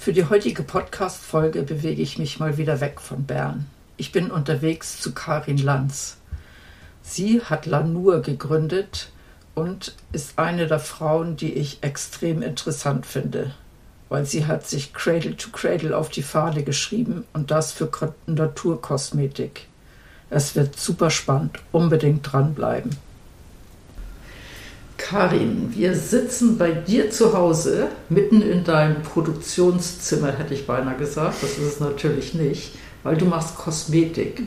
Für 0.00 0.14
die 0.14 0.24
heutige 0.24 0.62
Podcast-Folge 0.62 1.62
bewege 1.62 2.00
ich 2.00 2.16
mich 2.16 2.40
mal 2.40 2.56
wieder 2.56 2.80
weg 2.80 3.02
von 3.02 3.24
Bern. 3.24 3.66
Ich 3.98 4.12
bin 4.12 4.30
unterwegs 4.30 4.98
zu 4.98 5.12
Karin 5.12 5.58
Lanz. 5.58 6.16
Sie 7.02 7.42
hat 7.42 7.66
Lanur 7.66 8.22
gegründet 8.22 9.10
und 9.54 9.94
ist 10.12 10.38
eine 10.38 10.66
der 10.66 10.80
Frauen, 10.80 11.36
die 11.36 11.52
ich 11.52 11.82
extrem 11.82 12.40
interessant 12.40 13.04
finde, 13.04 13.54
weil 14.08 14.24
sie 14.24 14.46
hat 14.46 14.66
sich 14.66 14.94
Cradle 14.94 15.36
to 15.36 15.50
Cradle 15.50 15.94
auf 15.94 16.08
die 16.08 16.22
Fahne 16.22 16.62
geschrieben 16.62 17.26
und 17.34 17.50
das 17.50 17.70
für 17.70 17.90
Naturkosmetik. 18.24 19.68
Es 20.30 20.56
wird 20.56 20.80
super 20.80 21.10
spannend, 21.10 21.58
unbedingt 21.72 22.32
dranbleiben. 22.32 22.96
Karin, 25.10 25.72
wir 25.74 25.96
sitzen 25.96 26.56
bei 26.56 26.70
dir 26.70 27.10
zu 27.10 27.36
Hause, 27.36 27.88
mitten 28.10 28.42
in 28.42 28.62
deinem 28.62 29.02
Produktionszimmer, 29.02 30.38
hätte 30.38 30.54
ich 30.54 30.68
beinahe 30.68 30.96
gesagt. 30.96 31.42
Das 31.42 31.50
ist 31.58 31.66
es 31.66 31.80
natürlich 31.80 32.34
nicht, 32.34 32.76
weil 33.02 33.16
du 33.16 33.24
machst 33.24 33.56
Kosmetik. 33.56 34.42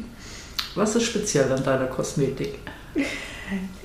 Was 0.76 0.96
ist 0.96 1.04
speziell 1.04 1.52
an 1.52 1.66
deiner 1.66 1.88
Kosmetik? 1.88 2.60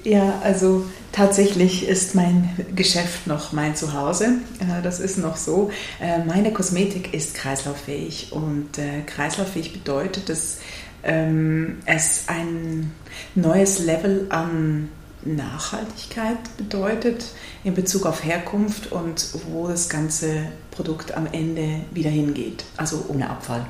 Ja, 0.04 0.40
also 0.44 0.84
tatsächlich 1.10 1.88
ist 1.88 2.14
mein 2.14 2.48
Geschäft 2.76 3.26
noch 3.26 3.52
mein 3.52 3.74
Zuhause. 3.74 4.34
Äh, 4.60 4.80
das 4.84 5.00
ist 5.00 5.18
noch 5.18 5.36
so. 5.36 5.72
Äh, 6.00 6.24
meine 6.24 6.52
Kosmetik 6.52 7.12
ist 7.12 7.34
kreislauffähig 7.34 8.28
und 8.30 8.78
äh, 8.78 9.02
kreislauffähig 9.04 9.72
bedeutet, 9.72 10.28
dass 10.28 10.58
ähm, 11.02 11.78
es 11.86 12.26
ein 12.28 12.92
neues 13.34 13.80
Level 13.80 14.26
an 14.28 14.90
Nachhaltigkeit 15.24 16.38
bedeutet 16.56 17.24
in 17.64 17.74
Bezug 17.74 18.06
auf 18.06 18.24
Herkunft 18.24 18.92
und 18.92 19.26
wo 19.48 19.68
das 19.68 19.88
ganze 19.88 20.46
Produkt 20.70 21.16
am 21.16 21.26
Ende 21.32 21.80
wieder 21.92 22.10
hingeht. 22.10 22.64
Also 22.76 23.04
ohne 23.08 23.28
Abfall 23.28 23.66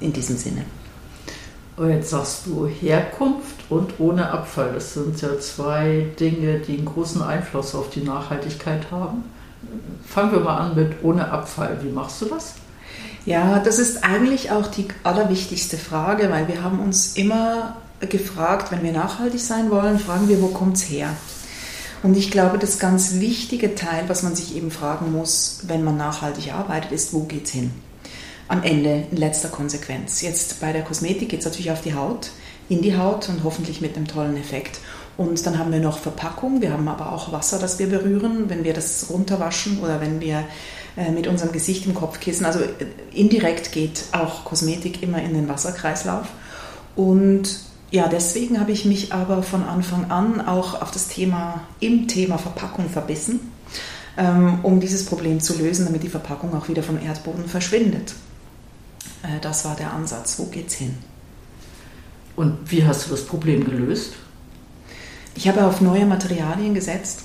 in 0.00 0.12
diesem 0.12 0.36
Sinne. 0.36 0.64
Und 1.76 1.90
jetzt 1.90 2.10
sagst 2.10 2.46
du 2.46 2.66
Herkunft 2.66 3.56
und 3.70 4.00
ohne 4.00 4.30
Abfall. 4.30 4.72
Das 4.74 4.94
sind 4.94 5.20
ja 5.22 5.38
zwei 5.38 6.06
Dinge, 6.18 6.58
die 6.58 6.76
einen 6.76 6.84
großen 6.84 7.22
Einfluss 7.22 7.74
auf 7.74 7.90
die 7.90 8.02
Nachhaltigkeit 8.02 8.90
haben. 8.90 9.24
Fangen 10.06 10.32
wir 10.32 10.40
mal 10.40 10.58
an 10.58 10.74
mit 10.74 11.02
ohne 11.02 11.30
Abfall. 11.30 11.78
Wie 11.82 11.90
machst 11.90 12.20
du 12.22 12.26
das? 12.26 12.54
Ja, 13.24 13.58
das 13.60 13.78
ist 13.78 14.02
eigentlich 14.02 14.50
auch 14.50 14.66
die 14.66 14.88
allerwichtigste 15.04 15.76
Frage, 15.76 16.30
weil 16.30 16.48
wir 16.48 16.62
haben 16.62 16.80
uns 16.80 17.16
immer 17.16 17.76
gefragt, 18.00 18.70
wenn 18.70 18.82
wir 18.82 18.92
nachhaltig 18.92 19.40
sein 19.40 19.70
wollen, 19.70 19.98
fragen 19.98 20.28
wir, 20.28 20.40
wo 20.40 20.48
kommt 20.48 20.76
es 20.76 20.88
her? 20.88 21.10
Und 22.02 22.16
ich 22.16 22.30
glaube, 22.30 22.58
das 22.58 22.78
ganz 22.78 23.20
wichtige 23.20 23.74
Teil, 23.74 24.04
was 24.08 24.22
man 24.22 24.34
sich 24.34 24.56
eben 24.56 24.70
fragen 24.70 25.12
muss, 25.12 25.60
wenn 25.66 25.84
man 25.84 25.98
nachhaltig 25.98 26.52
arbeitet, 26.52 26.92
ist, 26.92 27.12
wo 27.12 27.20
geht 27.24 27.44
es 27.44 27.50
hin? 27.50 27.70
Am 28.48 28.62
Ende, 28.62 29.04
in 29.10 29.16
letzter 29.16 29.48
Konsequenz. 29.48 30.22
Jetzt 30.22 30.60
bei 30.60 30.72
der 30.72 30.82
Kosmetik 30.82 31.28
geht 31.28 31.40
es 31.40 31.44
natürlich 31.44 31.70
auf 31.70 31.82
die 31.82 31.94
Haut, 31.94 32.30
in 32.68 32.80
die 32.80 32.96
Haut 32.96 33.28
und 33.28 33.44
hoffentlich 33.44 33.80
mit 33.80 33.96
einem 33.96 34.08
tollen 34.08 34.36
Effekt. 34.36 34.80
Und 35.18 35.44
dann 35.44 35.58
haben 35.58 35.70
wir 35.70 35.80
noch 35.80 35.98
Verpackung, 35.98 36.62
wir 36.62 36.72
haben 36.72 36.88
aber 36.88 37.12
auch 37.12 37.30
Wasser, 37.32 37.58
das 37.58 37.78
wir 37.78 37.88
berühren, 37.88 38.48
wenn 38.48 38.64
wir 38.64 38.72
das 38.72 39.06
runterwaschen 39.10 39.80
oder 39.80 40.00
wenn 40.00 40.20
wir 40.20 40.44
äh, 40.96 41.10
mit 41.10 41.26
unserem 41.26 41.52
Gesicht 41.52 41.84
im 41.84 41.94
Kopfkissen. 41.94 42.46
Also 42.46 42.60
äh, 42.60 42.86
indirekt 43.12 43.72
geht 43.72 44.04
auch 44.12 44.44
Kosmetik 44.44 45.02
immer 45.02 45.22
in 45.22 45.34
den 45.34 45.48
Wasserkreislauf. 45.48 46.26
Und 46.96 47.69
ja, 47.90 48.08
deswegen 48.08 48.60
habe 48.60 48.72
ich 48.72 48.84
mich 48.84 49.12
aber 49.12 49.42
von 49.42 49.64
Anfang 49.64 50.10
an 50.10 50.40
auch 50.40 50.80
auf 50.80 50.90
das 50.90 51.08
Thema, 51.08 51.62
im 51.80 52.06
Thema 52.06 52.38
Verpackung 52.38 52.88
verbissen, 52.88 53.40
ähm, 54.16 54.60
um 54.62 54.80
dieses 54.80 55.06
Problem 55.06 55.40
zu 55.40 55.58
lösen, 55.58 55.86
damit 55.86 56.02
die 56.02 56.08
Verpackung 56.08 56.54
auch 56.54 56.68
wieder 56.68 56.82
vom 56.82 57.00
Erdboden 57.00 57.46
verschwindet. 57.46 58.14
Äh, 59.22 59.40
das 59.40 59.64
war 59.64 59.74
der 59.74 59.92
Ansatz. 59.92 60.38
Wo 60.38 60.44
geht's 60.44 60.74
hin? 60.74 60.96
Und 62.36 62.70
wie 62.70 62.84
hast 62.84 63.06
du 63.06 63.10
das 63.10 63.24
Problem 63.24 63.64
gelöst? 63.64 64.12
Ich 65.34 65.48
habe 65.48 65.64
auf 65.64 65.80
neue 65.80 66.06
Materialien 66.06 66.74
gesetzt, 66.74 67.20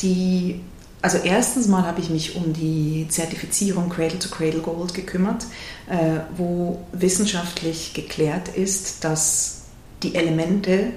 die 0.00 0.60
also 1.02 1.16
erstens 1.16 1.66
mal 1.66 1.86
habe 1.86 2.00
ich 2.00 2.10
mich 2.10 2.36
um 2.36 2.52
die 2.52 3.06
Zertifizierung 3.08 3.88
Cradle 3.88 4.18
to 4.18 4.28
Cradle 4.28 4.60
Gold 4.60 4.92
gekümmert, 4.92 5.46
äh, 5.88 6.20
wo 6.36 6.84
wissenschaftlich 6.92 7.94
geklärt 7.94 8.48
ist, 8.48 9.02
dass 9.02 9.59
die 10.02 10.14
Elemente 10.14 10.92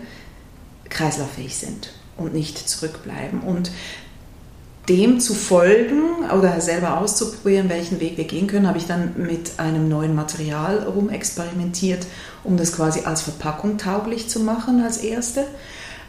kreislauffähig 0.89 1.55
sind 1.55 1.93
und 2.17 2.33
nicht 2.33 2.57
zurückbleiben. 2.57 3.41
Und 3.41 3.71
dem 4.89 5.19
zu 5.19 5.33
folgen 5.33 6.01
oder 6.37 6.59
selber 6.59 6.99
auszuprobieren, 6.99 7.69
welchen 7.69 8.01
Weg 8.01 8.17
wir 8.17 8.25
gehen 8.25 8.47
können, 8.47 8.67
habe 8.67 8.77
ich 8.77 8.85
dann 8.85 9.13
mit 9.15 9.53
einem 9.57 9.87
neuen 9.87 10.13
Material 10.13 10.83
rumexperimentiert, 10.83 12.05
um 12.43 12.57
das 12.57 12.75
quasi 12.75 13.01
als 13.05 13.21
Verpackung 13.21 13.77
tauglich 13.77 14.27
zu 14.27 14.41
machen 14.41 14.83
als 14.83 14.97
erste. 14.97 15.45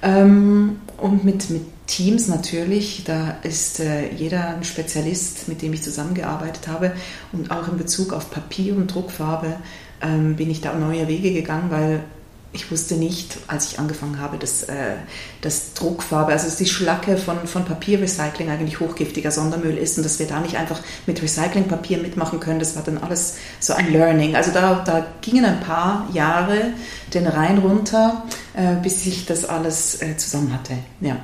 Ähm, 0.03 0.81
und 0.99 1.25
mit, 1.25 1.50
mit 1.50 1.62
Teams 1.87 2.28
natürlich, 2.28 3.05
da 3.05 3.37
ist 3.43 3.78
äh, 3.78 4.12
jeder 4.12 4.49
ein 4.49 4.65
Spezialist, 4.65 5.49
mit 5.49 5.62
dem 5.62 5.72
ich 5.72 5.82
zusammengearbeitet 5.82 6.66
habe. 6.66 6.93
Und 7.32 7.50
auch 7.53 7.69
in 7.69 7.78
Bezug 7.78 8.12
auf 8.12 8.31
Papier 8.31 8.76
und 8.76 8.93
Druckfarbe 8.93 9.56
ähm, 10.03 10.34
bin 10.34 10.50
ich 10.50 10.61
da 10.61 10.75
neue 10.75 11.06
Wege 11.06 11.32
gegangen, 11.32 11.71
weil 11.71 12.05
ich 12.55 12.71
wusste 12.71 12.95
nicht, 12.95 13.37
als 13.49 13.73
ich 13.73 13.79
angefangen 13.81 14.21
habe, 14.21 14.39
dass, 14.39 14.63
äh, 14.63 14.95
dass 15.41 15.75
Druckfarbe, 15.75 16.33
also 16.33 16.47
dass 16.47 16.57
die 16.57 16.67
Schlacke 16.67 17.17
von, 17.17 17.47
von 17.47 17.65
Papierrecycling 17.65 18.49
eigentlich 18.49 18.79
hochgiftiger 18.79 19.33
Sondermüll 19.33 19.77
ist 19.77 19.99
und 19.99 20.05
dass 20.05 20.21
wir 20.21 20.27
da 20.27 20.41
nicht 20.41 20.57
einfach 20.57 20.81
mit 21.07 21.21
Recyclingpapier 21.21 21.99
mitmachen 21.99 22.39
können. 22.39 22.61
Das 22.61 22.77
war 22.77 22.85
dann 22.85 22.99
alles 22.99 23.37
so 23.59 23.73
ein 23.73 23.93
Learning. 23.93 24.37
Also 24.37 24.53
da, 24.53 24.83
da 24.85 25.05
gingen 25.21 25.45
ein 25.45 25.61
paar 25.61 26.09
Jahre 26.13 26.73
den 27.13 27.27
Rhein 27.27 27.59
runter, 27.59 28.23
äh, 28.55 28.77
bis 28.83 29.05
ich 29.05 29.27
das 29.27 29.45
alles 29.45 30.01
äh, 30.01 30.17
zusammen 30.17 30.53
hatte. 30.53 30.75
Ja. 31.01 31.17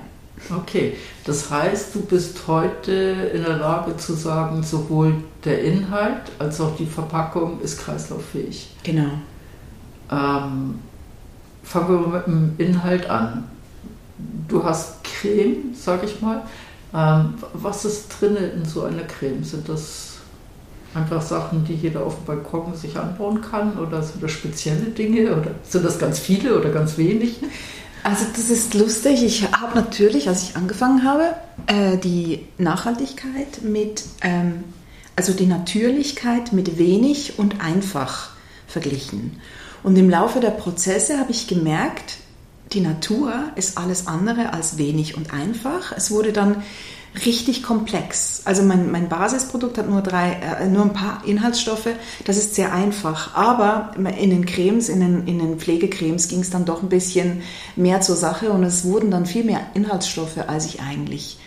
Okay, 0.49 0.97
das 1.25 1.51
heißt, 1.51 1.95
du 1.95 2.01
bist 2.01 2.49
heute 2.49 2.93
in 3.35 3.45
der 3.45 3.59
Lage 3.59 3.97
zu 3.99 4.15
sagen, 4.15 4.63
sowohl 4.63 5.23
der 5.45 5.63
Inhalt 5.63 6.23
als 6.39 6.61
auch 6.61 6.75
die 6.77 6.87
Verpackung 6.87 7.61
ist 7.61 7.79
kreislauffähig. 7.79 8.71
Genau. 8.83 9.11
Ähm, 10.11 10.81
fangen 11.71 11.89
wir 11.89 12.09
mit 12.09 12.27
dem 12.27 12.55
Inhalt 12.59 13.09
an. 13.09 13.45
Du 14.49 14.65
hast 14.65 15.05
Creme, 15.05 15.73
sag 15.73 16.03
ich 16.03 16.21
mal. 16.21 16.43
Ähm, 16.93 17.35
was 17.53 17.85
ist 17.85 18.09
drin 18.09 18.37
in 18.37 18.65
so 18.65 18.83
einer 18.83 19.05
Creme? 19.05 19.45
Sind 19.45 19.69
das 19.69 20.17
einfach 20.95 21.23
Sachen, 21.23 21.65
die 21.65 21.75
jeder 21.75 22.05
auf 22.05 22.17
dem 22.17 22.25
Balkon 22.25 22.75
sich 22.75 22.97
anbauen 22.97 23.41
kann? 23.41 23.79
Oder 23.79 24.03
sind 24.03 24.21
das 24.21 24.33
spezielle 24.33 24.87
Dinge? 24.87 25.33
Oder 25.33 25.53
sind 25.63 25.85
das 25.85 26.01
ganz 26.01 26.19
viele 26.19 26.59
oder 26.59 26.71
ganz 26.71 26.99
wenig? 26.99 27.37
Also 28.03 28.25
das 28.35 28.51
ist 28.51 28.75
lustig. 28.75 29.23
Ich 29.23 29.53
habe 29.53 29.77
natürlich, 29.77 30.29
als 30.29 30.43
ich 30.43 30.57
angefangen 30.57 31.05
habe, 31.05 31.37
äh, 31.67 31.99
die 31.99 32.47
Nachhaltigkeit 32.59 33.63
mit, 33.63 34.03
ähm, 34.23 34.65
also 35.15 35.35
die 35.35 35.47
Natürlichkeit 35.47 36.53
mit 36.53 36.79
wenig 36.79 37.39
und 37.39 37.61
einfach 37.61 38.31
verglichen. 38.67 39.41
Und 39.83 39.97
im 39.97 40.11
Laufe 40.11 40.41
der 40.41 40.51
Prozesse 40.51 41.19
habe 41.19 41.31
ich 41.31 41.47
gemerkt, 41.47 42.19
die 42.73 42.81
Natur 42.81 43.33
ist 43.57 43.79
alles 43.79 44.07
andere 44.07 44.53
als 44.53 44.79
wenig 44.79 45.17
und 45.17 45.33
einfach. 45.33 45.93
Es 45.97 46.11
wurde 46.11 46.33
dann 46.33 46.63
richtig 47.25 47.63
komplex. 47.63 48.43
Also 48.45 48.63
mein, 48.63 48.91
mein 48.91 49.09
Basisprodukt 49.09 49.79
hat 49.79 49.89
nur 49.89 50.01
drei, 50.01 50.33
äh, 50.35 50.69
nur 50.69 50.83
ein 50.83 50.93
paar 50.93 51.23
Inhaltsstoffe. 51.27 51.89
Das 52.25 52.37
ist 52.37 52.55
sehr 52.55 52.73
einfach. 52.73 53.35
Aber 53.35 53.93
in 53.97 54.31
den 54.31 54.47
Cremes, 54.47 54.89
in 54.89 55.01
den, 55.01 55.27
in 55.27 55.39
den 55.41 55.59
Pflegecremes 55.59 56.29
ging 56.29 56.41
es 56.41 56.51
dann 56.51 56.65
doch 56.65 56.83
ein 56.83 56.89
bisschen 56.89 57.43
mehr 57.75 58.01
zur 58.01 58.17
Sache 58.17 58.51
und 58.51 58.63
es 58.63 58.85
wurden 58.85 59.11
dann 59.11 59.27
viel 59.27 59.45
mehr 59.45 59.61
Inhaltsstoffe, 59.75 60.39
als 60.47 60.67
ich 60.67 60.81
eigentlich 60.81 61.39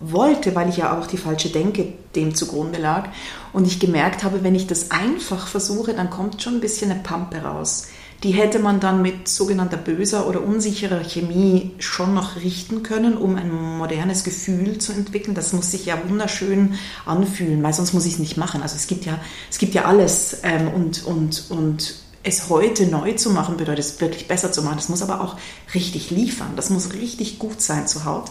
wollte, 0.00 0.54
weil 0.54 0.68
ich 0.68 0.78
ja 0.78 0.98
auch 0.98 1.06
die 1.06 1.16
falsche 1.16 1.50
Denke 1.50 1.92
dem 2.14 2.34
zugrunde 2.34 2.78
lag. 2.78 3.08
Und 3.52 3.66
ich 3.66 3.78
gemerkt 3.80 4.24
habe, 4.24 4.42
wenn 4.42 4.54
ich 4.54 4.66
das 4.66 4.90
einfach 4.90 5.46
versuche, 5.46 5.94
dann 5.94 6.10
kommt 6.10 6.42
schon 6.42 6.54
ein 6.54 6.60
bisschen 6.60 6.90
eine 6.90 7.00
Pampe 7.00 7.38
raus, 7.38 7.88
Die 8.22 8.30
hätte 8.32 8.58
man 8.58 8.80
dann 8.80 9.02
mit 9.02 9.28
sogenannter 9.28 9.76
böser 9.76 10.26
oder 10.26 10.42
unsicherer 10.42 11.04
Chemie 11.04 11.72
schon 11.78 12.14
noch 12.14 12.36
richten 12.36 12.82
können, 12.82 13.18
um 13.18 13.36
ein 13.36 13.52
modernes 13.52 14.24
Gefühl 14.24 14.78
zu 14.78 14.92
entwickeln. 14.92 15.34
Das 15.34 15.52
muss 15.52 15.70
sich 15.70 15.84
ja 15.84 15.98
wunderschön 16.08 16.74
anfühlen, 17.04 17.62
weil 17.62 17.74
sonst 17.74 17.92
muss 17.92 18.06
ich 18.06 18.14
es 18.14 18.18
nicht 18.18 18.38
machen. 18.38 18.62
Also 18.62 18.76
es 18.76 18.86
gibt 18.86 19.04
ja, 19.04 19.18
es 19.50 19.58
gibt 19.58 19.74
ja 19.74 19.84
alles 19.84 20.38
ähm, 20.42 20.68
und, 20.68 21.04
und, 21.04 21.44
und 21.50 21.96
es 22.22 22.48
heute 22.48 22.86
neu 22.86 23.12
zu 23.12 23.28
machen, 23.28 23.58
bedeutet 23.58 23.84
es 23.84 24.00
wirklich 24.00 24.26
besser 24.26 24.50
zu 24.50 24.62
machen. 24.62 24.76
Das 24.76 24.88
muss 24.88 25.02
aber 25.02 25.20
auch 25.20 25.36
richtig 25.74 26.10
liefern. 26.10 26.54
Das 26.56 26.70
muss 26.70 26.94
richtig 26.94 27.38
gut 27.38 27.60
sein 27.60 27.86
zur 27.86 28.06
Haut. 28.06 28.30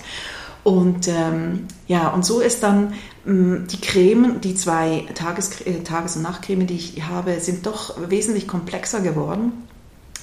Und 0.64 1.10
ähm, 1.10 1.68
ja, 1.88 2.10
und 2.10 2.26
so 2.26 2.40
ist 2.40 2.64
dann 2.64 2.94
ähm, 3.28 3.68
die 3.70 3.82
Creme, 3.82 4.40
die 4.40 4.56
zwei 4.56 5.06
Tages-, 5.14 5.62
äh, 5.62 5.84
Tages 5.84 6.16
und 6.16 6.22
Nachtcreme, 6.22 6.66
die 6.66 6.76
ich 6.76 7.04
habe, 7.04 7.40
sind 7.40 7.66
doch 7.66 7.96
wesentlich 8.10 8.48
komplexer 8.48 9.02
geworden, 9.02 9.52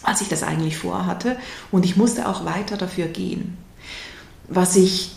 als 0.02 0.22
ich 0.22 0.28
das 0.28 0.42
eigentlich 0.42 0.78
vorhatte. 0.78 1.36
Und 1.70 1.84
ich 1.84 1.96
musste 1.96 2.26
auch 2.26 2.46
weiter 2.46 2.78
dafür 2.78 3.06
gehen. 3.06 3.58
Was 4.48 4.76
ich 4.76 5.12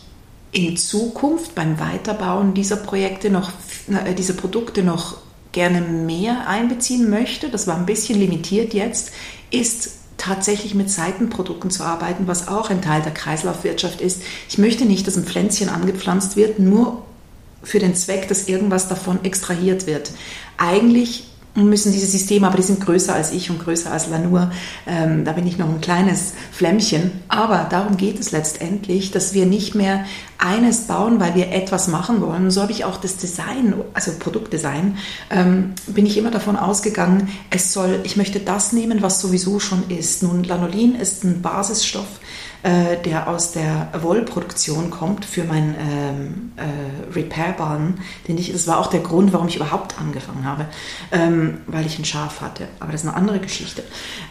in 0.52 0.78
Zukunft 0.78 1.56
beim 1.56 1.80
Weiterbauen 1.80 2.54
dieser 2.54 2.76
Projekte 2.76 3.30
noch, 3.30 3.52
äh, 3.88 4.14
dieser 4.14 4.34
Produkte 4.34 4.84
noch 4.84 5.18
gerne 5.54 5.82
mehr 5.82 6.48
einbeziehen 6.48 7.10
möchte, 7.10 7.50
das 7.50 7.66
war 7.66 7.78
ein 7.78 7.86
bisschen 7.86 8.20
limitiert 8.20 8.74
jetzt, 8.74 9.12
ist 9.52 10.03
tatsächlich 10.24 10.74
mit 10.74 10.90
Seitenprodukten 10.90 11.70
zu 11.70 11.84
arbeiten, 11.84 12.28
was 12.28 12.48
auch 12.48 12.70
ein 12.70 12.82
Teil 12.82 13.02
der 13.02 13.14
Kreislaufwirtschaft 13.14 14.00
ist. 14.00 14.22
Ich 14.48 14.58
möchte 14.58 14.86
nicht, 14.86 15.06
dass 15.06 15.18
ein 15.18 15.26
Pflänzchen 15.26 15.68
angepflanzt 15.68 16.38
wird, 16.38 16.60
nur 16.60 17.04
für 17.62 17.80
den 17.80 17.94
Zweck, 17.94 18.30
dass 18.30 18.48
irgendwas 18.48 18.88
davon 18.88 19.26
extrahiert 19.26 19.86
wird. 19.86 20.12
Eigentlich 20.58 21.26
müssen 21.56 21.92
diese 21.92 22.08
Systeme, 22.08 22.48
aber 22.48 22.58
die 22.58 22.64
sind 22.64 22.82
größer 22.82 23.14
als 23.14 23.32
ich 23.32 23.50
und 23.50 23.64
größer 23.64 23.92
als 23.92 24.08
Lanur. 24.08 24.52
Ähm, 24.88 25.24
da 25.24 25.34
bin 25.34 25.46
ich 25.46 25.58
noch 25.58 25.70
ein 25.70 25.82
kleines 25.82 26.34
Flämmchen. 26.52 27.12
Aber 27.28 27.68
darum 27.70 27.98
geht 27.98 28.20
es 28.20 28.32
letztendlich, 28.32 29.12
dass 29.12 29.34
wir 29.34 29.46
nicht 29.46 29.76
mehr 29.76 30.06
eines 30.40 30.88
bauen, 30.88 31.20
weil 31.20 31.36
wir 31.36 31.52
etwas 31.52 31.88
machen 31.88 32.22
wollen. 32.22 32.52
So 32.52 32.62
habe 32.62 32.72
ich 32.72 32.86
auch 32.86 32.98
das 32.98 33.18
Design, 33.18 33.76
also 33.94 34.12
Produktdesign, 34.18 34.98
ähm, 35.30 35.74
bin 35.88 36.06
ich 36.06 36.18
immer 36.18 36.32
davon 36.32 36.58
ausgegangen, 36.58 37.30
es 37.50 37.72
soll, 37.72 38.00
ich 38.04 38.18
möchte 38.18 38.40
das 38.40 38.74
nehmen, 38.74 39.02
was 39.02 39.22
sowieso 39.22 39.60
schon 39.60 39.90
ist. 39.90 40.24
Nun, 40.24 40.44
Lanolin 40.44 40.96
ist 40.96 41.24
ein 41.24 41.42
Basisstoff, 41.42 42.20
äh, 42.64 42.98
der 43.04 43.28
aus 43.28 43.52
der 43.52 43.90
Wollproduktion 44.02 44.90
kommt 44.90 45.26
für 45.26 45.44
meinen 45.44 45.76
ähm, 45.78 46.52
äh, 46.56 47.14
Repairbahn, 47.14 48.00
den 48.28 48.38
ich, 48.38 48.54
das 48.54 48.68
war 48.68 48.80
auch 48.80 48.88
der 48.88 49.02
Grund, 49.02 49.34
warum 49.34 49.50
ich 49.50 49.58
überhaupt 49.58 50.00
angefangen 50.00 50.46
habe, 50.46 50.68
ähm, 51.12 51.58
weil 51.68 51.86
ich 51.86 52.00
ein 52.00 52.06
Schaf 52.06 52.40
hatte. 52.40 52.68
Aber 52.80 52.94
das 52.94 53.02
ist 53.02 53.08
eine 53.08 53.18
andere 53.18 53.40
Geschichte. 53.40 53.84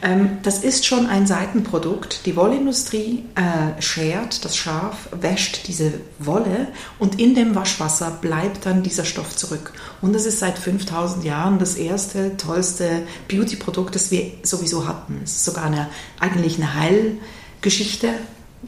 Ähm, 0.03 0.39
das 0.43 0.65
ist 0.65 0.87
schon 0.87 1.07
ein 1.07 1.27
Seitenprodukt. 1.27 2.25
Die 2.25 2.35
Wollindustrie 2.35 3.25
äh, 3.35 3.81
schert 3.83 4.45
das 4.47 4.57
Schaf, 4.57 5.11
wäscht 5.13 5.69
diese 5.69 5.93
Wolle 6.19 6.69
und 6.99 7.21
in 7.21 7.35
dem 7.35 7.55
Waschwasser 7.55 8.11
bleibt 8.11 8.65
dann 8.65 8.83
dieser 8.83 9.05
Stoff 9.05 9.37
zurück. 9.37 9.75
Und 10.01 10.15
das 10.15 10.25
ist 10.25 10.39
seit 10.39 10.59
5000 10.59 11.23
Jahren 11.25 11.59
das 11.59 11.75
erste, 11.75 12.37
tollste 12.39 13.03
Beauty-Produkt, 13.29 13.95
das 13.95 14.11
wir 14.11 14.33
sowieso 14.43 14.89
hatten. 14.89 15.21
Es 15.23 15.33
ist 15.33 15.45
sogar 15.45 15.65
eine, 15.65 15.89
eigentlich 16.19 16.57
eine 16.57 16.75
Heil- 16.75 17.19
Geschichte, 17.63 18.09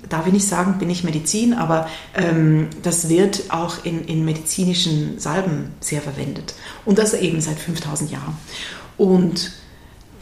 darf 0.09 0.27
ich 0.27 0.33
nicht 0.33 0.49
sagen, 0.49 0.79
bin 0.79 0.91
ich 0.91 1.05
Medizin, 1.05 1.55
aber 1.55 1.89
ähm, 2.15 2.69
das 2.83 3.09
wird 3.09 3.45
auch 3.51 3.85
in, 3.85 4.05
in 4.07 4.25
medizinischen 4.25 5.19
Salben 5.19 5.73
sehr 5.81 6.03
verwendet. 6.03 6.55
Und 6.85 6.99
das 6.99 7.15
eben 7.15 7.41
seit 7.41 7.59
5000 7.59 8.11
Jahren. 8.11 8.37
Und 8.97 9.53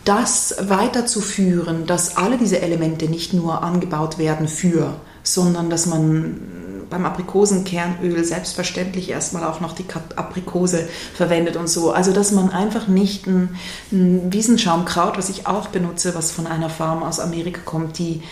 das 0.05 0.57
weiterzuführen, 0.61 1.87
dass 1.87 2.17
alle 2.17 2.37
diese 2.37 2.61
Elemente 2.61 3.07
nicht 3.07 3.33
nur 3.33 3.63
angebaut 3.63 4.19
werden 4.19 4.49
für, 4.49 4.95
sondern 5.23 5.71
dass 5.71 5.87
man 5.87 6.41
beim 6.91 7.07
Aprikosenkernöl 7.07 8.25
selbstverständlich 8.25 9.09
erstmal 9.09 9.45
auch 9.45 9.61
noch 9.61 9.73
die 9.73 9.85
Aprikose 10.17 10.89
verwendet 11.15 11.57
und 11.57 11.69
so. 11.69 11.93
Also 11.93 12.13
dass 12.13 12.33
man 12.33 12.51
einfach 12.51 12.89
nicht 12.89 13.27
ein, 13.27 13.57
ein 13.93 14.33
Wiesenschaumkraut, 14.33 15.17
was 15.17 15.31
ich 15.31 15.47
auch 15.47 15.69
benutze, 15.69 16.15
was 16.15 16.33
von 16.33 16.47
einer 16.47 16.69
Farm 16.69 17.03
aus 17.03 17.21
Amerika 17.21 17.61
kommt, 17.65 17.99
die 17.99 18.23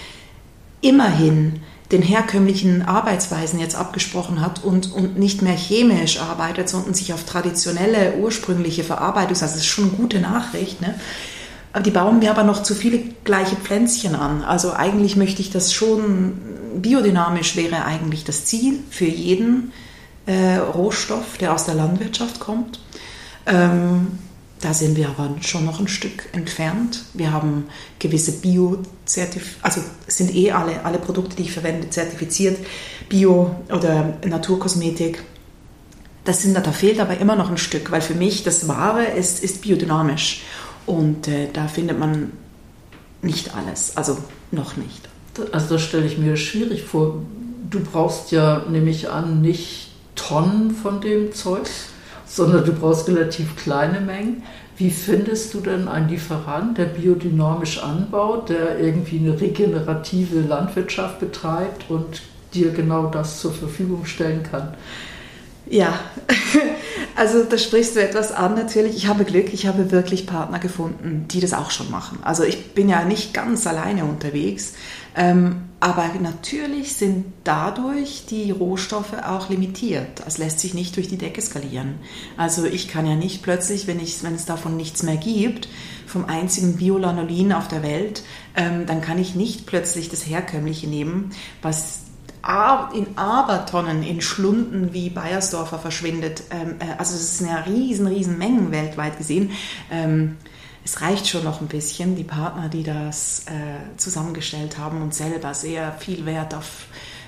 immerhin 0.81 1.61
den 1.93 2.03
herkömmlichen 2.03 2.83
Arbeitsweisen 2.83 3.59
jetzt 3.59 3.75
abgesprochen 3.75 4.41
hat 4.41 4.63
und, 4.63 4.93
und 4.93 5.19
nicht 5.19 5.43
mehr 5.43 5.57
chemisch 5.57 6.21
arbeitet, 6.21 6.69
sondern 6.69 6.95
sich 6.95 7.13
auf 7.13 7.25
traditionelle, 7.25 8.15
ursprüngliche 8.19 8.85
Verarbeitung, 8.85 9.31
also 9.31 9.47
das 9.47 9.57
ist 9.57 9.67
schon 9.67 9.85
eine 9.85 9.95
gute 9.95 10.21
Nachricht, 10.21 10.81
ne? 10.81 10.95
Aber 11.73 11.83
die 11.83 11.91
bauen 11.93 12.19
mir 12.19 12.33
aber 12.33 12.43
noch 12.43 12.65
zu 12.65 12.75
viele 12.75 12.99
gleiche 13.23 13.55
Pflänzchen 13.55 14.17
an. 14.17 14.43
Also 14.43 14.73
eigentlich 14.73 15.15
möchte 15.15 15.41
ich 15.41 15.51
das 15.51 15.73
schon, 15.73 16.33
biodynamisch 16.77 17.55
wäre 17.55 17.85
eigentlich 17.85 18.25
das 18.25 18.45
Ziel 18.45 18.81
für 18.91 19.05
jeden 19.05 19.71
äh, 20.27 20.57
Rohstoff, 20.57 21.39
der 21.39 21.55
aus 21.55 21.67
der 21.67 21.75
Landwirtschaft 21.75 22.41
kommt. 22.41 22.81
Ähm, 23.47 24.19
da 24.61 24.75
sind 24.75 24.97
wir 24.97 25.09
aber 25.09 25.31
schon 25.41 25.65
noch 25.65 25.81
ein 25.81 25.89
Stück 25.89 26.29
entfernt. 26.33 27.05
Wir 27.15 27.33
haben 27.33 27.65
gewisse 27.99 28.33
Bio-Zertif, 28.33 29.57
also 29.63 29.81
sind 30.07 30.35
eh 30.35 30.53
alle, 30.53 30.85
alle 30.85 30.99
Produkte, 30.99 31.37
die 31.37 31.43
ich 31.43 31.53
verwende, 31.53 31.89
zertifiziert, 31.89 32.59
Bio 33.09 33.55
oder 33.73 34.19
Naturkosmetik. 34.27 35.23
Das 36.25 36.43
sind, 36.43 36.55
da 36.55 36.73
fehlt 36.73 37.01
aber 37.01 37.17
immer 37.19 37.37
noch 37.37 37.51
ein 37.51 37.57
Stück, 37.57 37.91
weil 37.91 38.03
für 38.03 38.15
mich 38.15 38.43
das 38.43 38.69
Wahre 38.69 39.05
ist, 39.05 39.43
ist 39.43 39.63
biodynamisch. 39.63 40.43
Und 40.85 41.27
äh, 41.27 41.49
da 41.51 41.67
findet 41.67 41.99
man 41.99 42.33
nicht 43.23 43.55
alles, 43.55 43.97
also 43.97 44.19
noch 44.51 44.77
nicht. 44.77 45.09
Also 45.53 45.75
das 45.75 45.83
stelle 45.83 46.07
ich 46.07 46.19
mir 46.19 46.37
schwierig 46.37 46.83
vor. 46.83 47.23
Du 47.71 47.81
brauchst 47.81 48.31
ja, 48.31 48.67
nehme 48.69 48.91
ich 48.91 49.09
an, 49.09 49.41
nicht 49.41 49.93
Tonnen 50.17 50.73
von 50.73 51.01
dem 51.01 51.33
Zeug 51.33 51.67
sondern 52.31 52.65
du 52.65 52.73
brauchst 52.73 53.09
relativ 53.09 53.57
kleine 53.57 54.01
Mengen. 54.01 54.45
Wie 54.77 54.91
findest 54.91 55.53
du 55.53 55.61
denn 55.61 55.89
einen 55.89 56.09
Lieferant, 56.09 56.79
der 56.79 56.87
biodynamisch 56.87 57.83
anbaut, 57.83 58.49
der 58.49 58.79
irgendwie 58.79 59.19
eine 59.19 59.39
regenerative 59.39 60.41
Landwirtschaft 60.41 61.19
betreibt 61.19 61.91
und 61.91 62.23
dir 62.55 62.71
genau 62.71 63.07
das 63.07 63.41
zur 63.41 63.53
Verfügung 63.53 64.07
stellen 64.07 64.45
kann? 64.45 64.75
Ja, 65.71 66.01
also 67.15 67.45
da 67.45 67.57
sprichst 67.57 67.95
du 67.95 68.03
etwas 68.03 68.33
an 68.33 68.57
natürlich. 68.57 68.97
Ich 68.97 69.07
habe 69.07 69.25
Glück, 69.25 69.55
ich 69.55 69.69
habe 69.69 69.93
wirklich 69.93 70.27
Partner 70.27 70.59
gefunden, 70.59 71.27
die 71.31 71.39
das 71.39 71.53
auch 71.53 71.71
schon 71.71 71.93
machen. 71.93 72.19
Also 72.23 72.43
ich 72.43 72.75
bin 72.75 72.89
ja 72.89 73.05
nicht 73.05 73.33
ganz 73.33 73.69
alleine 73.69 74.05
unterwegs, 74.05 74.75
ähm, 75.15 75.69
aber 75.79 76.11
natürlich 76.21 76.97
sind 76.97 77.25
dadurch 77.45 78.27
die 78.29 78.51
Rohstoffe 78.51 79.15
auch 79.25 79.49
limitiert. 79.49 80.23
Es 80.27 80.39
lässt 80.39 80.59
sich 80.59 80.75
nicht 80.75 80.97
durch 80.97 81.07
die 81.07 81.19
Decke 81.19 81.41
skalieren. 81.41 82.01
Also 82.37 82.65
ich 82.65 82.89
kann 82.89 83.07
ja 83.07 83.15
nicht 83.15 83.45
plötzlich, 83.45 83.87
wenn, 83.87 84.01
ich, 84.01 84.25
wenn 84.25 84.35
es 84.35 84.47
davon 84.47 84.77
nichts 84.77 85.05
mehr 85.05 85.17
gibt, 85.17 85.69
vom 86.05 86.25
einzigen 86.25 86.79
Biolanolin 86.79 87.53
auf 87.53 87.69
der 87.69 87.85
Welt, 87.85 88.25
ähm, 88.57 88.87
dann 88.87 89.01
kann 89.01 89.19
ich 89.19 89.37
nicht 89.37 89.67
plötzlich 89.67 90.09
das 90.09 90.27
Herkömmliche 90.27 90.89
nehmen, 90.89 91.31
was 91.63 92.10
in 92.95 93.19
Abertonnen, 93.19 94.03
in 94.03 94.21
Schlunden 94.21 94.93
wie 94.93 95.11
Bayersdorfer 95.11 95.79
verschwindet. 95.79 96.43
Ähm, 96.51 96.77
äh, 96.79 96.97
also 96.99 97.15
es 97.15 97.39
sind 97.39 97.49
ja 97.49 97.57
riesen, 97.61 98.07
riesen 98.07 98.39
Mengen 98.39 98.71
weltweit 98.73 99.19
gesehen. 99.19 99.51
Ähm, 99.91 100.37
es 100.85 101.03
reicht 101.03 101.29
schon 101.29 101.45
noch 101.45 101.61
ein 101.61 101.69
bisschen. 101.69 102.17
Die 102.17 102.25
Partner, 102.25 102.69
die 102.69 102.83
das 102.83 103.45
äh, 103.47 103.97
zusammengestellt 103.99 104.79
haben 104.79 105.03
und 105.03 105.15
selber 105.15 105.53
sehr 105.53 105.93
viel 105.93 106.25
Wert 106.25 106.55
auf, 106.55 106.87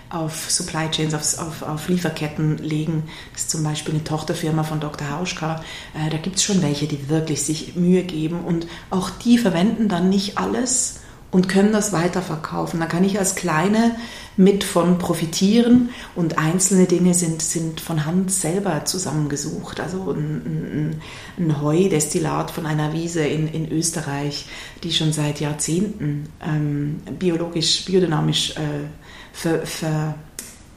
auf 0.08 0.50
Supply 0.50 0.90
Chains, 0.90 1.14
auf, 1.14 1.38
auf, 1.38 1.62
auf 1.62 1.88
Lieferketten 1.88 2.58
legen. 2.58 3.04
Das 3.32 3.42
ist 3.42 3.50
zum 3.50 3.62
Beispiel 3.62 3.94
eine 3.94 4.04
Tochterfirma 4.04 4.64
von 4.64 4.80
Dr. 4.80 5.10
Hauschka. 5.10 5.62
Äh, 5.94 6.10
da 6.10 6.16
gibt 6.16 6.36
es 6.36 6.44
schon 6.44 6.62
welche, 6.62 6.86
die 6.86 7.10
wirklich 7.10 7.42
sich 7.42 7.76
Mühe 7.76 8.04
geben 8.04 8.44
und 8.44 8.66
auch 8.88 9.10
die 9.10 9.36
verwenden 9.36 9.88
dann 9.88 10.08
nicht 10.08 10.38
alles 10.38 11.00
und 11.32 11.48
können 11.48 11.72
das 11.72 11.92
weiterverkaufen. 11.92 12.78
Da 12.78 12.86
kann 12.86 13.02
ich 13.02 13.18
als 13.18 13.34
kleine 13.34 13.96
mit 14.36 14.64
von 14.64 14.98
profitieren 14.98 15.88
und 16.14 16.38
einzelne 16.38 16.84
Dinge 16.84 17.14
sind, 17.14 17.42
sind 17.42 17.80
von 17.80 18.04
Hand 18.06 18.30
selber 18.30 18.84
zusammengesucht. 18.84 19.80
Also 19.80 20.12
ein, 20.12 20.18
ein, 20.18 21.02
ein 21.38 21.60
Heudestillat 21.60 22.50
von 22.50 22.66
einer 22.66 22.92
Wiese 22.92 23.24
in, 23.24 23.48
in 23.48 23.72
Österreich, 23.72 24.46
die 24.84 24.92
schon 24.92 25.12
seit 25.12 25.40
Jahrzehnten 25.40 26.28
ähm, 26.46 27.00
biologisch, 27.18 27.86
biodynamisch 27.86 28.50
äh, 28.56 28.86
ver, 29.32 29.66
ver 29.66 30.14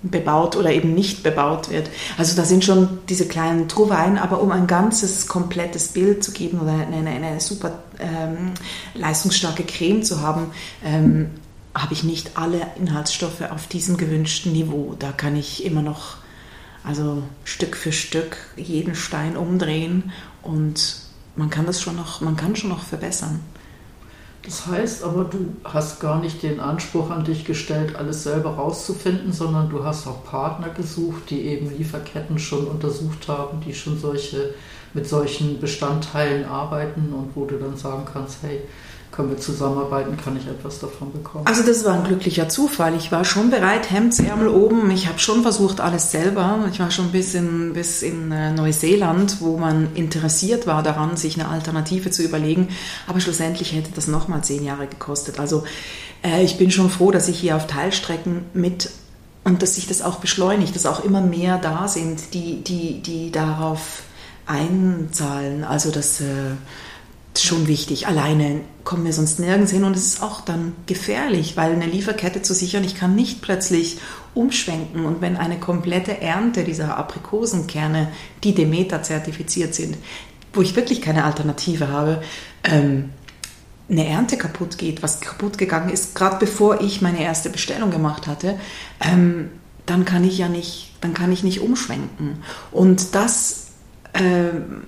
bebaut 0.09 0.55
oder 0.55 0.71
eben 0.71 0.93
nicht 0.93 1.23
bebaut 1.23 1.69
wird. 1.69 1.89
Also 2.17 2.35
da 2.35 2.45
sind 2.45 2.63
schon 2.63 2.99
diese 3.09 3.27
kleinen 3.27 3.67
Truwein, 3.67 4.17
aber 4.17 4.41
um 4.41 4.51
ein 4.51 4.67
ganzes, 4.67 5.27
komplettes 5.27 5.89
Bild 5.89 6.23
zu 6.23 6.31
geben 6.31 6.59
oder 6.59 6.73
eine, 6.73 7.09
eine 7.09 7.39
super 7.39 7.79
ähm, 7.99 8.51
leistungsstarke 8.93 9.63
Creme 9.63 10.03
zu 10.03 10.21
haben, 10.21 10.51
ähm, 10.83 11.31
habe 11.73 11.93
ich 11.93 12.03
nicht 12.03 12.37
alle 12.37 12.67
Inhaltsstoffe 12.77 13.41
auf 13.41 13.67
diesem 13.67 13.97
gewünschten 13.97 14.53
Niveau. 14.53 14.95
Da 14.97 15.11
kann 15.11 15.35
ich 15.35 15.65
immer 15.65 15.81
noch, 15.81 16.17
also 16.83 17.23
Stück 17.43 17.75
für 17.75 17.91
Stück, 17.91 18.37
jeden 18.55 18.95
Stein 18.95 19.35
umdrehen 19.35 20.11
und 20.41 20.97
man 21.35 21.49
kann 21.49 21.65
das 21.65 21.81
schon 21.81 21.97
noch, 21.97 22.21
man 22.21 22.37
kann 22.37 22.55
schon 22.55 22.69
noch 22.69 22.83
verbessern. 22.83 23.41
Das 24.45 24.67
heißt 24.67 25.03
aber, 25.03 25.23
du 25.23 25.55
hast 25.63 25.99
gar 25.99 26.19
nicht 26.19 26.43
den 26.43 26.59
Anspruch 26.59 27.09
an 27.09 27.23
dich 27.23 27.45
gestellt, 27.45 27.95
alles 27.95 28.23
selber 28.23 28.51
rauszufinden, 28.51 29.33
sondern 29.33 29.69
du 29.69 29.83
hast 29.83 30.07
auch 30.07 30.23
Partner 30.23 30.69
gesucht, 30.69 31.31
die 31.31 31.41
eben 31.41 31.75
Lieferketten 31.75 32.37
schon 32.37 32.67
untersucht 32.67 33.27
haben, 33.27 33.59
die 33.61 33.73
schon 33.73 33.97
solche 33.97 34.53
mit 34.93 35.09
solchen 35.09 35.59
Bestandteilen 35.59 36.45
arbeiten 36.45 37.13
und 37.13 37.35
wo 37.35 37.45
du 37.45 37.57
dann 37.57 37.75
sagen 37.75 38.05
kannst, 38.11 38.37
hey, 38.43 38.61
können 39.15 39.29
wir 39.29 39.37
zusammenarbeiten, 39.37 40.17
kann 40.17 40.35
ich 40.35 40.45
etwas 40.47 40.79
davon 40.79 41.11
bekommen. 41.11 41.47
Also 41.47 41.63
das 41.63 41.85
war 41.85 41.93
ein 41.93 42.03
glücklicher 42.03 42.49
Zufall. 42.49 42.95
Ich 42.95 43.11
war 43.11 43.23
schon 43.23 43.49
bereit, 43.49 43.89
Hemdsärmel 43.89 44.49
oben. 44.49 44.91
Ich 44.91 45.07
habe 45.07 45.19
schon 45.19 45.41
versucht, 45.41 45.79
alles 45.79 46.11
selber. 46.11 46.67
Ich 46.71 46.79
war 46.79 46.91
schon 46.91 47.11
bis 47.11 47.33
in, 47.33 47.73
bis 47.73 48.01
in 48.01 48.31
äh, 48.31 48.51
Neuseeland, 48.51 49.37
wo 49.39 49.57
man 49.57 49.95
interessiert 49.95 50.67
war 50.67 50.83
daran, 50.83 51.15
sich 51.15 51.39
eine 51.39 51.49
Alternative 51.49 52.11
zu 52.11 52.23
überlegen. 52.23 52.69
Aber 53.07 53.21
schlussendlich 53.21 53.73
hätte 53.73 53.91
das 53.95 54.07
nochmal 54.07 54.43
zehn 54.43 54.65
Jahre 54.65 54.87
gekostet. 54.87 55.39
Also 55.39 55.63
äh, 56.21 56.43
ich 56.43 56.57
bin 56.57 56.69
schon 56.69 56.89
froh, 56.89 57.11
dass 57.11 57.29
ich 57.29 57.39
hier 57.39 57.55
auf 57.55 57.67
Teilstrecken 57.67 58.45
mit 58.53 58.89
und 59.45 59.61
dass 59.61 59.75
sich 59.75 59.87
das 59.87 60.01
auch 60.01 60.17
beschleunigt, 60.17 60.75
dass 60.75 60.85
auch 60.85 61.05
immer 61.05 61.21
mehr 61.21 61.57
da 61.57 61.87
sind, 61.87 62.33
die, 62.33 62.63
die, 62.63 63.01
die 63.01 63.31
darauf 63.31 64.03
einzahlen. 64.45 65.63
Also 65.63 65.91
dass... 65.91 66.19
Äh, 66.19 66.55
schon 67.43 67.67
wichtig. 67.67 68.07
Alleine 68.07 68.61
kommen 68.83 69.05
wir 69.05 69.13
sonst 69.13 69.39
nirgends 69.39 69.71
hin 69.71 69.83
und 69.83 69.95
es 69.95 70.05
ist 70.05 70.23
auch 70.23 70.41
dann 70.41 70.73
gefährlich, 70.85 71.57
weil 71.57 71.73
eine 71.73 71.85
Lieferkette 71.85 72.41
zu 72.41 72.53
sichern, 72.53 72.83
ich 72.83 72.95
kann 72.95 73.15
nicht 73.15 73.41
plötzlich 73.41 73.97
umschwenken 74.33 75.05
und 75.05 75.21
wenn 75.21 75.37
eine 75.37 75.59
komplette 75.59 76.21
Ernte 76.21 76.63
dieser 76.63 76.97
Aprikosenkerne, 76.97 78.09
die 78.43 78.53
Demeter 78.53 79.01
zertifiziert 79.01 79.73
sind, 79.73 79.97
wo 80.53 80.61
ich 80.61 80.75
wirklich 80.75 81.01
keine 81.01 81.23
Alternative 81.23 81.89
habe, 81.89 82.21
ähm, 82.63 83.09
eine 83.89 84.07
Ernte 84.07 84.37
kaputt 84.37 84.77
geht, 84.77 85.03
was 85.03 85.21
kaputt 85.21 85.57
gegangen 85.57 85.89
ist, 85.89 86.15
gerade 86.15 86.37
bevor 86.39 86.81
ich 86.81 87.01
meine 87.01 87.21
erste 87.21 87.49
Bestellung 87.49 87.91
gemacht 87.91 88.27
hatte, 88.27 88.59
ähm, 88.99 89.49
dann 89.85 90.05
kann 90.05 90.23
ich 90.23 90.37
ja 90.37 90.49
nicht, 90.49 90.93
dann 91.01 91.13
kann 91.13 91.31
ich 91.31 91.43
nicht 91.43 91.61
umschwenken. 91.61 92.43
Und 92.71 93.13
das 93.13 93.67
ähm, 94.15 94.83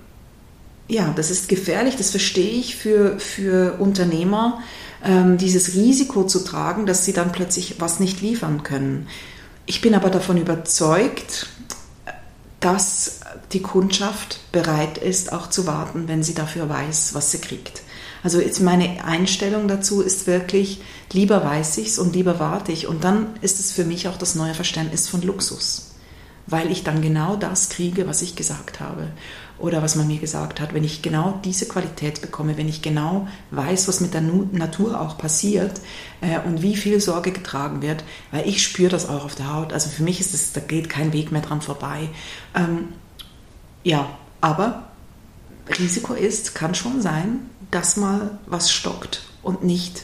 ja, 0.88 1.14
das 1.16 1.32
ist 1.32 1.50
gefährlich, 1.50 1.96
das 1.98 2.12
verstehe 2.12 2.60
ich 2.60 2.76
für, 2.76 3.20
für 3.20 3.80
Unternehmer, 3.80 4.62
ähm, 5.04 5.38
dieses 5.38 5.74
Risiko 5.74 6.24
zu 6.24 6.44
tragen, 6.44 6.86
dass 6.86 7.06
sie 7.06 7.14
dann 7.14 7.32
plötzlich 7.32 7.80
was 7.80 8.00
nicht 8.00 8.22
liefern 8.22 8.64
können. 8.64 9.08
Ich 9.66 9.82
bin 9.82 9.94
aber 9.94 10.10
davon 10.10 10.38
überzeugt, 10.38 11.48
dass 12.60 13.20
die 13.52 13.62
Kundschaft 13.62 14.40
bereit 14.52 14.98
ist, 14.98 15.34
auch 15.34 15.50
zu 15.50 15.68
warten, 15.68 16.08
wenn 16.08 16.24
sie 16.24 16.34
dafür 16.34 16.70
weiß, 16.70 17.14
was 17.14 17.32
sie 17.32 17.40
kriegt. 17.40 17.82
Also 18.24 18.40
jetzt 18.42 18.62
meine 18.62 19.06
Einstellung 19.06 19.68
dazu 19.68 20.02
ist 20.02 20.26
wirklich, 20.26 20.82
lieber 21.14 21.44
weiß 21.44 21.78
ich 21.78 21.90
es 21.90 22.00
und 22.00 22.16
lieber 22.16 22.40
warte 22.40 22.72
ich. 22.72 22.88
Und 22.88 23.04
dann 23.04 23.28
ist 23.42 23.60
es 23.60 23.72
für 23.72 23.86
mich 23.86 24.08
auch 24.08 24.18
das 24.18 24.36
neue 24.36 24.56
Verständnis 24.56 25.08
von 25.08 25.22
Luxus, 25.22 25.92
weil 26.48 26.72
ich 26.72 26.84
dann 26.84 27.02
genau 27.02 27.36
das 27.36 27.70
kriege, 27.70 28.08
was 28.08 28.22
ich 28.22 28.36
gesagt 28.36 28.80
habe 28.80 29.10
oder 29.60 29.82
was 29.82 29.96
man 29.96 30.08
mir 30.08 30.20
gesagt 30.20 30.60
hat, 30.60 30.74
wenn 30.74 30.84
ich 30.84 31.02
genau 31.02 31.40
diese 31.44 31.68
Qualität 31.68 32.22
bekomme, 32.22 32.58
wenn 32.58 32.70
ich 32.70 32.82
genau 32.82 33.28
weiß, 33.52 33.88
was 33.88 34.02
mit 34.02 34.14
der 34.14 34.22
Natur 34.22 35.00
auch 35.02 35.18
passiert 35.18 35.82
äh, 36.22 36.40
und 36.46 36.62
wie 36.62 36.76
viel 36.76 37.02
Sorge 37.02 37.32
getragen 37.32 37.82
wird, 37.82 38.04
weil 38.32 38.48
ich 38.48 38.64
spüre 38.64 38.90
das 38.90 39.10
auch 39.10 39.26
auf 39.26 39.36
der 39.36 39.54
Haut. 39.54 39.74
Also 39.74 39.90
für 39.90 40.04
mich 40.04 40.20
ist 40.20 40.34
es, 40.34 40.54
da 40.54 40.62
geht 40.62 40.90
kein 40.90 41.14
Weg 41.14 41.32
mehr 41.32 41.42
dran 41.42 41.62
vorbei. 41.62 42.10
Ähm, 42.56 42.90
ja, 43.84 44.10
aber 44.42 44.90
Risiko 45.80 46.14
ist, 46.14 46.54
kann 46.54 46.76
schon 46.76 47.02
sein, 47.02 47.50
dass 47.72 47.98
mal 47.98 48.38
was 48.46 48.72
stockt 48.72 49.24
und 49.42 49.64
nicht 49.64 50.04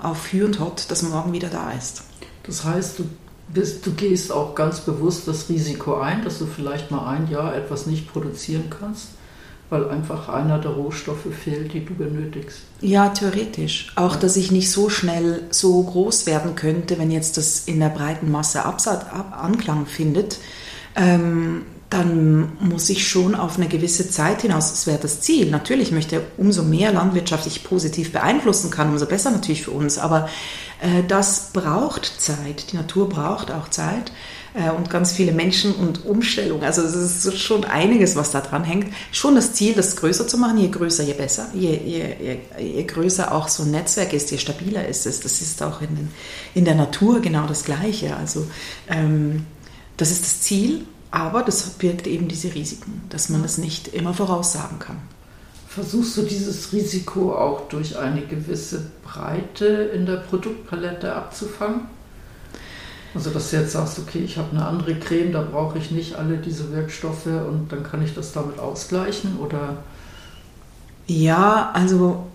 auf 0.00 0.32
Hü 0.32 0.44
und 0.44 0.58
Hot, 0.60 0.90
dass 0.90 1.02
morgen 1.02 1.32
wieder 1.32 1.48
da 1.48 1.70
ist. 1.72 2.02
Das 2.42 2.64
heißt, 2.64 2.98
du 2.98 3.08
bist, 3.52 3.84
du 3.86 3.92
gehst 3.92 4.32
auch 4.32 4.54
ganz 4.54 4.80
bewusst 4.80 5.26
das 5.28 5.48
Risiko 5.48 5.96
ein, 5.96 6.24
dass 6.24 6.38
du 6.38 6.46
vielleicht 6.46 6.90
mal 6.90 7.08
ein 7.08 7.30
Jahr 7.30 7.54
etwas 7.54 7.86
nicht 7.86 8.12
produzieren 8.12 8.64
kannst, 8.70 9.08
weil 9.68 9.88
einfach 9.88 10.28
einer 10.28 10.58
der 10.58 10.72
Rohstoffe 10.72 11.26
fehlt, 11.32 11.72
die 11.72 11.84
du 11.84 11.94
benötigst. 11.94 12.60
Ja, 12.80 13.08
theoretisch. 13.08 13.92
Auch, 13.96 14.16
dass 14.16 14.36
ich 14.36 14.50
nicht 14.50 14.70
so 14.70 14.88
schnell 14.88 15.42
so 15.50 15.82
groß 15.82 16.26
werden 16.26 16.54
könnte, 16.54 16.98
wenn 16.98 17.10
jetzt 17.10 17.36
das 17.36 17.64
in 17.66 17.80
der 17.80 17.88
breiten 17.88 18.30
Masse 18.30 18.64
Absatz, 18.64 19.04
Ab 19.12 19.38
Anklang 19.42 19.86
findet. 19.86 20.38
Ähm, 20.96 21.62
dann 21.90 22.52
muss 22.60 22.88
ich 22.88 23.08
schon 23.08 23.34
auf 23.34 23.56
eine 23.56 23.66
gewisse 23.66 24.08
Zeit 24.08 24.42
hinaus, 24.42 24.70
das 24.70 24.86
wäre 24.86 25.00
das 25.00 25.20
Ziel. 25.20 25.50
Natürlich 25.50 25.90
möchte 25.90 26.22
umso 26.36 26.62
mehr 26.62 26.92
Landwirtschaft 26.92 27.46
ich 27.46 27.64
positiv 27.64 28.12
beeinflussen 28.12 28.70
kann, 28.70 28.90
umso 28.90 29.06
besser 29.06 29.32
natürlich 29.32 29.64
für 29.64 29.72
uns. 29.72 29.98
Aber 29.98 30.28
das 31.06 31.50
braucht 31.52 32.20
Zeit. 32.20 32.72
Die 32.72 32.76
Natur 32.76 33.08
braucht 33.08 33.50
auch 33.50 33.68
Zeit 33.68 34.12
äh, 34.54 34.70
und 34.70 34.90
ganz 34.90 35.12
viele 35.12 35.32
Menschen 35.32 35.74
und 35.74 36.04
Umstellungen. 36.04 36.64
Also 36.64 36.82
es 36.82 37.24
ist 37.24 37.38
schon 37.38 37.64
einiges, 37.64 38.16
was 38.16 38.30
da 38.30 38.40
dran 38.40 38.64
hängt. 38.64 38.92
Schon 39.12 39.34
das 39.34 39.52
Ziel, 39.52 39.74
das 39.74 39.96
größer 39.96 40.26
zu 40.26 40.38
machen. 40.38 40.58
Je 40.58 40.68
größer, 40.68 41.04
je 41.04 41.14
besser. 41.14 41.48
Je, 41.54 41.76
je, 41.76 42.16
je, 42.20 42.38
je 42.64 42.84
größer 42.84 43.32
auch 43.32 43.48
so 43.48 43.64
ein 43.64 43.70
Netzwerk 43.70 44.12
ist, 44.12 44.30
je 44.30 44.38
stabiler 44.38 44.86
ist 44.86 45.06
es. 45.06 45.20
Das 45.20 45.40
ist 45.40 45.62
auch 45.62 45.80
in, 45.82 45.94
den, 45.94 46.10
in 46.54 46.64
der 46.64 46.74
Natur 46.74 47.20
genau 47.20 47.46
das 47.46 47.64
Gleiche. 47.64 48.16
Also 48.16 48.46
ähm, 48.88 49.46
das 49.96 50.10
ist 50.10 50.22
das 50.22 50.40
Ziel 50.40 50.86
aber 51.10 51.42
das 51.42 51.68
birgt 51.70 52.06
eben 52.06 52.28
diese 52.28 52.54
Risiken, 52.54 53.02
dass 53.08 53.28
man 53.28 53.42
das 53.42 53.58
nicht 53.58 53.88
immer 53.88 54.14
voraussagen 54.14 54.78
kann. 54.78 54.98
Versuchst 55.72 56.16
du 56.16 56.22
dieses 56.22 56.72
Risiko 56.72 57.32
auch 57.32 57.68
durch 57.68 57.96
eine 57.96 58.22
gewisse 58.22 58.90
Breite 59.04 59.66
in 59.66 60.04
der 60.04 60.16
Produktpalette 60.16 61.14
abzufangen? 61.14 61.82
Also 63.14 63.30
dass 63.30 63.50
du 63.50 63.56
jetzt 63.56 63.72
sagst, 63.72 63.98
okay, 63.98 64.18
ich 64.18 64.36
habe 64.36 64.50
eine 64.50 64.66
andere 64.66 64.96
Creme, 64.96 65.32
da 65.32 65.42
brauche 65.42 65.78
ich 65.78 65.90
nicht 65.90 66.16
alle 66.16 66.38
diese 66.38 66.72
Wirkstoffe 66.72 67.26
und 67.26 67.68
dann 67.70 67.84
kann 67.84 68.02
ich 68.02 68.14
das 68.14 68.32
damit 68.32 68.58
ausgleichen 68.58 69.38
oder? 69.38 69.76
Ja, 71.06 71.70
also 71.72 72.26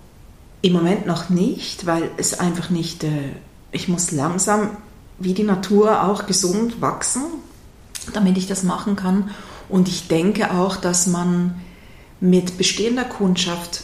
im 0.61 0.73
Moment 0.73 1.05
noch 1.05 1.29
nicht, 1.29 1.85
weil 1.85 2.09
es 2.17 2.39
einfach 2.39 2.69
nicht, 2.69 3.03
äh, 3.03 3.31
ich 3.71 3.87
muss 3.87 4.11
langsam 4.11 4.71
wie 5.19 5.33
die 5.33 5.43
Natur 5.43 6.03
auch 6.03 6.25
gesund 6.25 6.81
wachsen 6.81 7.23
damit 8.13 8.37
ich 8.37 8.47
das 8.47 8.63
machen 8.63 8.95
kann. 8.95 9.31
Und 9.69 9.87
ich 9.87 10.07
denke 10.07 10.51
auch, 10.51 10.75
dass 10.75 11.07
man 11.07 11.55
mit 12.19 12.57
bestehender 12.57 13.03
Kundschaft 13.03 13.83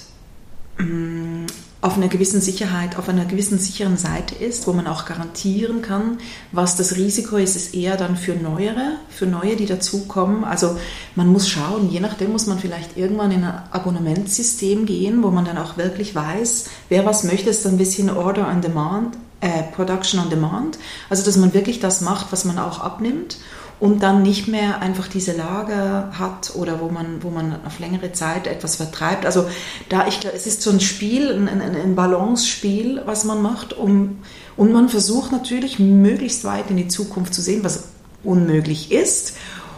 mm, 0.77 1.45
auf 1.81 1.97
einer 1.97 2.09
gewissen 2.09 2.41
Sicherheit, 2.41 2.97
auf 2.97 3.09
einer 3.09 3.25
gewissen 3.25 3.57
sicheren 3.57 3.97
Seite 3.97 4.35
ist, 4.35 4.67
wo 4.67 4.73
man 4.73 4.85
auch 4.85 5.05
garantieren 5.05 5.81
kann, 5.81 6.19
was 6.51 6.75
das 6.75 6.95
Risiko 6.95 7.37
ist, 7.37 7.55
ist 7.55 7.73
eher 7.73 7.97
dann 7.97 8.15
für 8.15 8.35
Neuere, 8.35 8.97
für 9.09 9.25
Neue, 9.25 9.55
die 9.55 9.65
dazukommen. 9.65 10.43
Also 10.43 10.77
man 11.15 11.27
muss 11.27 11.49
schauen, 11.49 11.89
je 11.89 11.99
nachdem 11.99 12.31
muss 12.31 12.45
man 12.45 12.59
vielleicht 12.59 12.97
irgendwann 12.97 13.31
in 13.31 13.43
ein 13.43 13.63
Abonnementssystem 13.71 14.85
gehen, 14.85 15.23
wo 15.23 15.31
man 15.31 15.43
dann 15.43 15.57
auch 15.57 15.77
wirklich 15.77 16.13
weiß, 16.13 16.65
wer 16.89 17.05
was 17.05 17.23
möchte, 17.23 17.49
ist 17.49 17.65
ein 17.65 17.77
bisschen 17.77 18.11
Order 18.11 18.47
on 18.47 18.61
Demand, 18.61 19.17
äh, 19.39 19.63
Production 19.75 20.19
on 20.19 20.29
Demand. 20.29 20.77
Also 21.09 21.25
dass 21.25 21.37
man 21.37 21.55
wirklich 21.55 21.79
das 21.79 22.01
macht, 22.01 22.31
was 22.31 22.45
man 22.45 22.59
auch 22.59 22.79
abnimmt 22.79 23.37
und 23.81 24.03
dann 24.03 24.21
nicht 24.21 24.47
mehr 24.47 24.79
einfach 24.79 25.07
diese 25.07 25.33
Lager 25.33 26.11
hat 26.17 26.53
oder 26.55 26.79
wo 26.79 26.89
man, 26.89 27.23
wo 27.23 27.31
man 27.31 27.65
auf 27.65 27.79
längere 27.79 28.13
Zeit 28.13 28.45
etwas 28.45 28.75
vertreibt. 28.75 29.25
Also 29.25 29.49
da 29.89 30.07
ich 30.07 30.19
es 30.23 30.45
ist 30.45 30.61
so 30.61 30.69
ein 30.69 30.79
Spiel, 30.79 31.31
ein, 31.31 31.49
ein, 31.49 31.75
ein 31.75 31.95
Balance-Spiel, 31.95 33.01
was 33.05 33.23
man 33.23 33.41
macht, 33.41 33.73
um, 33.73 34.19
und 34.55 34.71
man 34.71 34.87
versucht 34.87 35.31
natürlich 35.31 35.79
möglichst 35.79 36.43
weit 36.43 36.69
in 36.69 36.77
die 36.77 36.89
Zukunft 36.89 37.33
zu 37.33 37.41
sehen, 37.41 37.63
was 37.63 37.85
unmöglich 38.23 38.91
ist. 38.91 39.33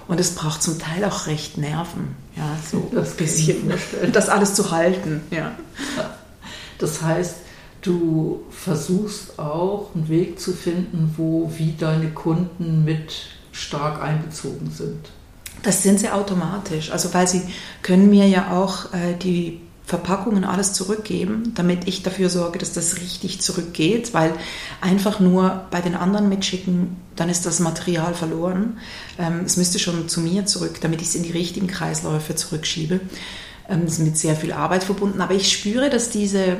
Und 0.09 0.19
es 0.19 0.35
braucht 0.35 0.61
zum 0.61 0.79
Teil 0.79 1.05
auch 1.05 1.27
recht 1.27 1.57
Nerven, 1.57 2.17
ja, 2.35 2.57
so 2.69 2.91
das 2.93 3.11
ein 3.11 3.17
bisschen, 3.17 3.73
das 4.11 4.27
alles 4.27 4.53
zu 4.53 4.69
halten, 4.69 5.21
ja. 5.31 5.53
Das 6.77 7.01
heißt, 7.01 7.35
du 7.81 8.41
versuchst 8.49 9.39
auch 9.39 9.91
einen 9.95 10.09
Weg 10.09 10.41
zu 10.41 10.51
finden, 10.51 11.13
wo 11.15 11.49
wie 11.55 11.73
deine 11.79 12.09
Kunden 12.09 12.83
mit 12.83 13.27
stark 13.53 14.01
einbezogen 14.01 14.69
sind. 14.69 15.09
Das 15.61 15.81
sind 15.81 15.99
sie 15.99 16.09
automatisch. 16.09 16.91
Also 16.91 17.13
weil 17.13 17.27
sie 17.27 17.41
können 17.81 18.09
mir 18.09 18.27
ja 18.27 18.51
auch 18.51 18.93
äh, 18.93 19.15
die 19.21 19.61
Verpackungen 19.85 20.45
alles 20.45 20.73
zurückgeben, 20.73 21.53
damit 21.55 21.87
ich 21.87 22.03
dafür 22.03 22.29
sorge, 22.29 22.57
dass 22.57 22.73
das 22.73 22.97
richtig 22.97 23.41
zurückgeht, 23.41 24.13
weil 24.13 24.33
einfach 24.79 25.19
nur 25.19 25.65
bei 25.71 25.81
den 25.81 25.95
anderen 25.95 26.29
mitschicken, 26.29 26.95
dann 27.15 27.29
ist 27.29 27.45
das 27.45 27.59
Material 27.59 28.13
verloren. 28.13 28.77
Ähm, 29.19 29.41
es 29.45 29.57
müsste 29.57 29.79
schon 29.79 30.07
zu 30.07 30.21
mir 30.21 30.45
zurück, 30.45 30.79
damit 30.81 31.01
ich 31.01 31.09
es 31.09 31.15
in 31.15 31.23
die 31.23 31.31
richtigen 31.31 31.67
Kreisläufe 31.67 32.35
zurückschiebe. 32.35 33.01
Ähm, 33.69 33.81
das 33.83 33.93
ist 33.93 33.99
mit 33.99 34.17
sehr 34.17 34.35
viel 34.35 34.53
Arbeit 34.53 34.83
verbunden, 34.85 35.21
aber 35.21 35.33
ich 35.33 35.51
spüre, 35.51 35.89
dass 35.89 36.09
diese, 36.09 36.43
äh, 36.43 36.55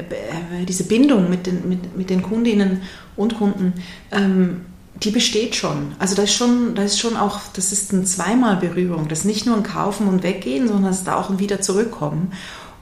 äh 0.00 0.64
diese 0.66 0.84
Bindung 0.84 1.28
mit 1.28 1.46
den, 1.46 1.68
mit, 1.68 1.96
mit 1.96 2.08
den 2.08 2.22
Kundinnen 2.22 2.82
und 3.14 3.36
Kunden 3.36 3.74
ähm, 4.10 4.64
die 5.02 5.10
besteht 5.10 5.54
schon. 5.54 5.94
Also 5.98 6.14
da 6.14 6.22
ist 6.22 6.34
schon, 6.34 6.74
da 6.74 6.82
ist 6.82 6.98
schon 6.98 7.16
auch, 7.16 7.40
das 7.52 7.72
ist 7.72 7.92
ein 7.92 8.06
zweimal 8.06 8.56
Berührung. 8.56 9.08
Das 9.08 9.20
ist 9.20 9.24
nicht 9.24 9.46
nur 9.46 9.56
ein 9.56 9.62
Kaufen 9.62 10.08
und 10.08 10.22
Weggehen, 10.22 10.68
sondern 10.68 10.92
es 10.92 11.00
ist 11.00 11.08
auch 11.08 11.30
ein 11.30 11.38
wieder 11.38 11.60
zurückkommen. 11.60 12.32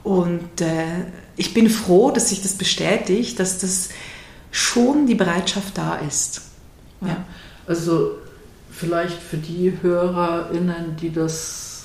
Und 0.03 0.61
äh, 0.61 1.05
ich 1.35 1.53
bin 1.53 1.69
froh, 1.69 2.11
dass 2.11 2.29
sich 2.29 2.41
das 2.41 2.53
bestätigt, 2.53 3.39
dass 3.39 3.59
das 3.59 3.89
schon 4.51 5.05
die 5.05 5.15
Bereitschaft 5.15 5.77
da 5.77 5.95
ist. 5.97 6.41
Ja. 7.01 7.25
Also 7.67 8.17
vielleicht 8.71 9.21
für 9.21 9.37
die 9.37 9.73
HörerInnen, 9.81 10.95
die 10.99 11.11
das 11.11 11.83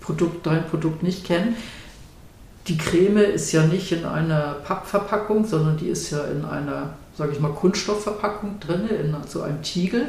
Produkt, 0.00 0.46
dein 0.46 0.66
Produkt 0.66 1.02
nicht 1.02 1.24
kennen, 1.24 1.56
die 2.66 2.76
Creme 2.76 3.18
ist 3.18 3.52
ja 3.52 3.64
nicht 3.66 3.90
in 3.92 4.04
einer 4.04 4.54
Pappverpackung, 4.64 5.46
sondern 5.46 5.76
die 5.76 5.88
ist 5.88 6.10
ja 6.10 6.24
in 6.24 6.44
einer, 6.44 6.94
sage 7.20 7.32
ich 7.32 7.40
mal, 7.40 7.52
Kunststoffverpackung 7.52 8.60
drin, 8.60 8.88
in 8.88 9.14
so 9.28 9.42
einem 9.42 9.62
Tiegel. 9.62 10.08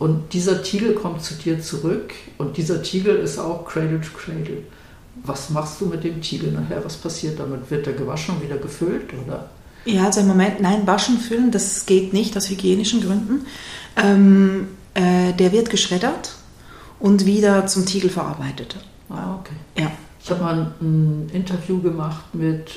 Und 0.00 0.32
dieser 0.32 0.62
Tiegel 0.62 0.94
kommt 0.94 1.22
zu 1.22 1.34
dir 1.34 1.60
zurück 1.60 2.12
und 2.36 2.56
dieser 2.56 2.82
Tiegel 2.82 3.16
ist 3.16 3.38
auch 3.38 3.64
Cradle 3.64 4.00
to 4.00 4.08
Cradle. 4.16 4.64
Was 5.24 5.50
machst 5.50 5.80
du 5.80 5.86
mit 5.86 6.02
dem 6.02 6.20
Tiegel 6.20 6.50
nachher? 6.52 6.84
Was 6.84 6.96
passiert 6.96 7.38
damit? 7.38 7.70
Wird 7.70 7.86
der 7.86 7.92
gewaschen 7.92 8.34
und 8.34 8.42
wieder 8.42 8.56
gefüllt? 8.56 9.12
Oder? 9.24 9.50
Ja, 9.84 10.06
also 10.06 10.20
im 10.20 10.26
Moment, 10.26 10.60
nein, 10.60 10.84
waschen, 10.86 11.18
füllen, 11.18 11.52
das 11.52 11.86
geht 11.86 12.12
nicht 12.12 12.36
aus 12.36 12.50
hygienischen 12.50 13.00
Gründen. 13.00 13.46
Ähm, 13.96 14.68
äh, 14.94 15.32
der 15.32 15.52
wird 15.52 15.70
geschreddert 15.70 16.34
und 16.98 17.24
wieder 17.24 17.66
zum 17.66 17.86
Tiegel 17.86 18.10
verarbeitet. 18.10 18.76
Ah, 19.08 19.36
okay. 19.40 19.54
Ja. 19.78 19.92
Ich 20.22 20.30
habe 20.30 20.42
mal 20.42 20.72
ein 20.80 21.30
Interview 21.32 21.80
gemacht 21.80 22.34
mit 22.34 22.70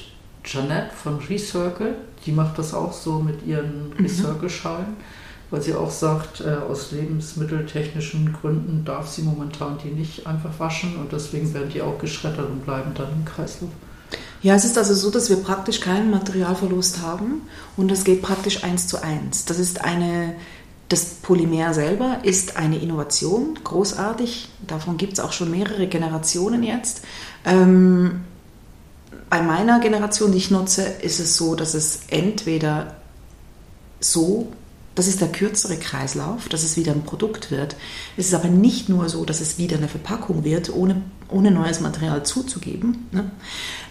Janette 0.46 0.92
von 0.96 1.18
Recircle. 1.18 1.96
Die 2.26 2.32
macht 2.32 2.58
das 2.58 2.74
auch 2.74 2.94
so 2.94 3.20
mit 3.20 3.46
ihren 3.46 3.90
mhm. 3.90 4.06
Recircle-Schalen, 4.06 4.98
weil 5.50 5.62
sie 5.62 5.74
auch 5.74 5.92
sagt, 5.92 6.42
äh, 6.42 6.54
aus 6.70 6.92
lebensmitteltechnischen 6.92 8.34
Gründen 8.34 8.84
darf 8.86 9.08
sie 9.08 9.24
momentan 9.24 9.78
die 9.84 9.90
nicht 9.90 10.28
einfach 10.28 10.60
waschen 10.60 10.98
und 10.98 11.12
deswegen 11.12 11.54
werden 11.54 11.70
die 11.70 11.82
auch 11.82 11.98
geschreddert 12.00 12.50
und 12.50 12.66
bleiben 12.66 12.92
dann 12.96 13.12
im 13.12 13.26
Kreislauf. 13.26 13.72
Ja, 14.42 14.56
es 14.56 14.66
ist 14.66 14.78
also 14.78 14.96
so, 14.96 15.12
dass 15.12 15.30
wir 15.30 15.38
praktisch 15.38 15.80
keinen 15.80 16.10
Materialverlust 16.10 17.02
haben 17.02 17.44
und 17.78 17.92
das 17.92 18.04
geht 18.04 18.22
praktisch 18.22 18.64
eins 18.64 18.88
zu 18.88 19.02
eins. 19.02 19.46
Das 19.46 19.60
ist 19.60 19.84
eine 19.84 20.36
das 20.92 21.06
Polymer 21.06 21.74
selber 21.74 22.18
ist 22.24 22.58
eine 22.58 22.78
Innovation, 22.78 23.58
großartig. 23.64 24.50
Davon 24.68 24.98
gibt 24.98 25.14
es 25.14 25.20
auch 25.22 25.32
schon 25.32 25.50
mehrere 25.50 25.88
Generationen 25.88 26.64
jetzt. 26.64 27.04
Ähm, 27.46 28.26
bei 29.32 29.42
meiner 29.42 29.80
Generation, 29.80 30.34
die 30.34 30.40
ich 30.40 30.52
nutze, 30.52 30.84
ist 30.84 31.22
es 31.22 31.38
so, 31.38 31.56
dass 31.56 31.74
es 31.74 32.02
entweder 32.10 32.98
so, 34.02 34.52
das 34.94 35.08
ist 35.08 35.22
der 35.22 35.30
kürzere 35.30 35.78
Kreislauf, 35.78 36.50
dass 36.50 36.64
es 36.64 36.76
wieder 36.76 36.92
ein 36.92 37.06
Produkt 37.06 37.50
wird. 37.50 37.78
Es 38.18 38.28
ist 38.28 38.34
aber 38.34 38.50
nicht 38.50 38.90
nur 38.90 39.08
so, 39.08 39.24
dass 39.24 39.40
es 39.40 39.58
wieder 39.58 39.78
eine 39.78 39.88
Verpackung 39.88 40.44
wird, 40.44 40.76
ohne, 40.76 41.02
ohne 41.30 41.50
neues 41.50 41.80
Material 41.80 42.24
zuzugeben, 42.24 43.08
ne? 43.14 43.32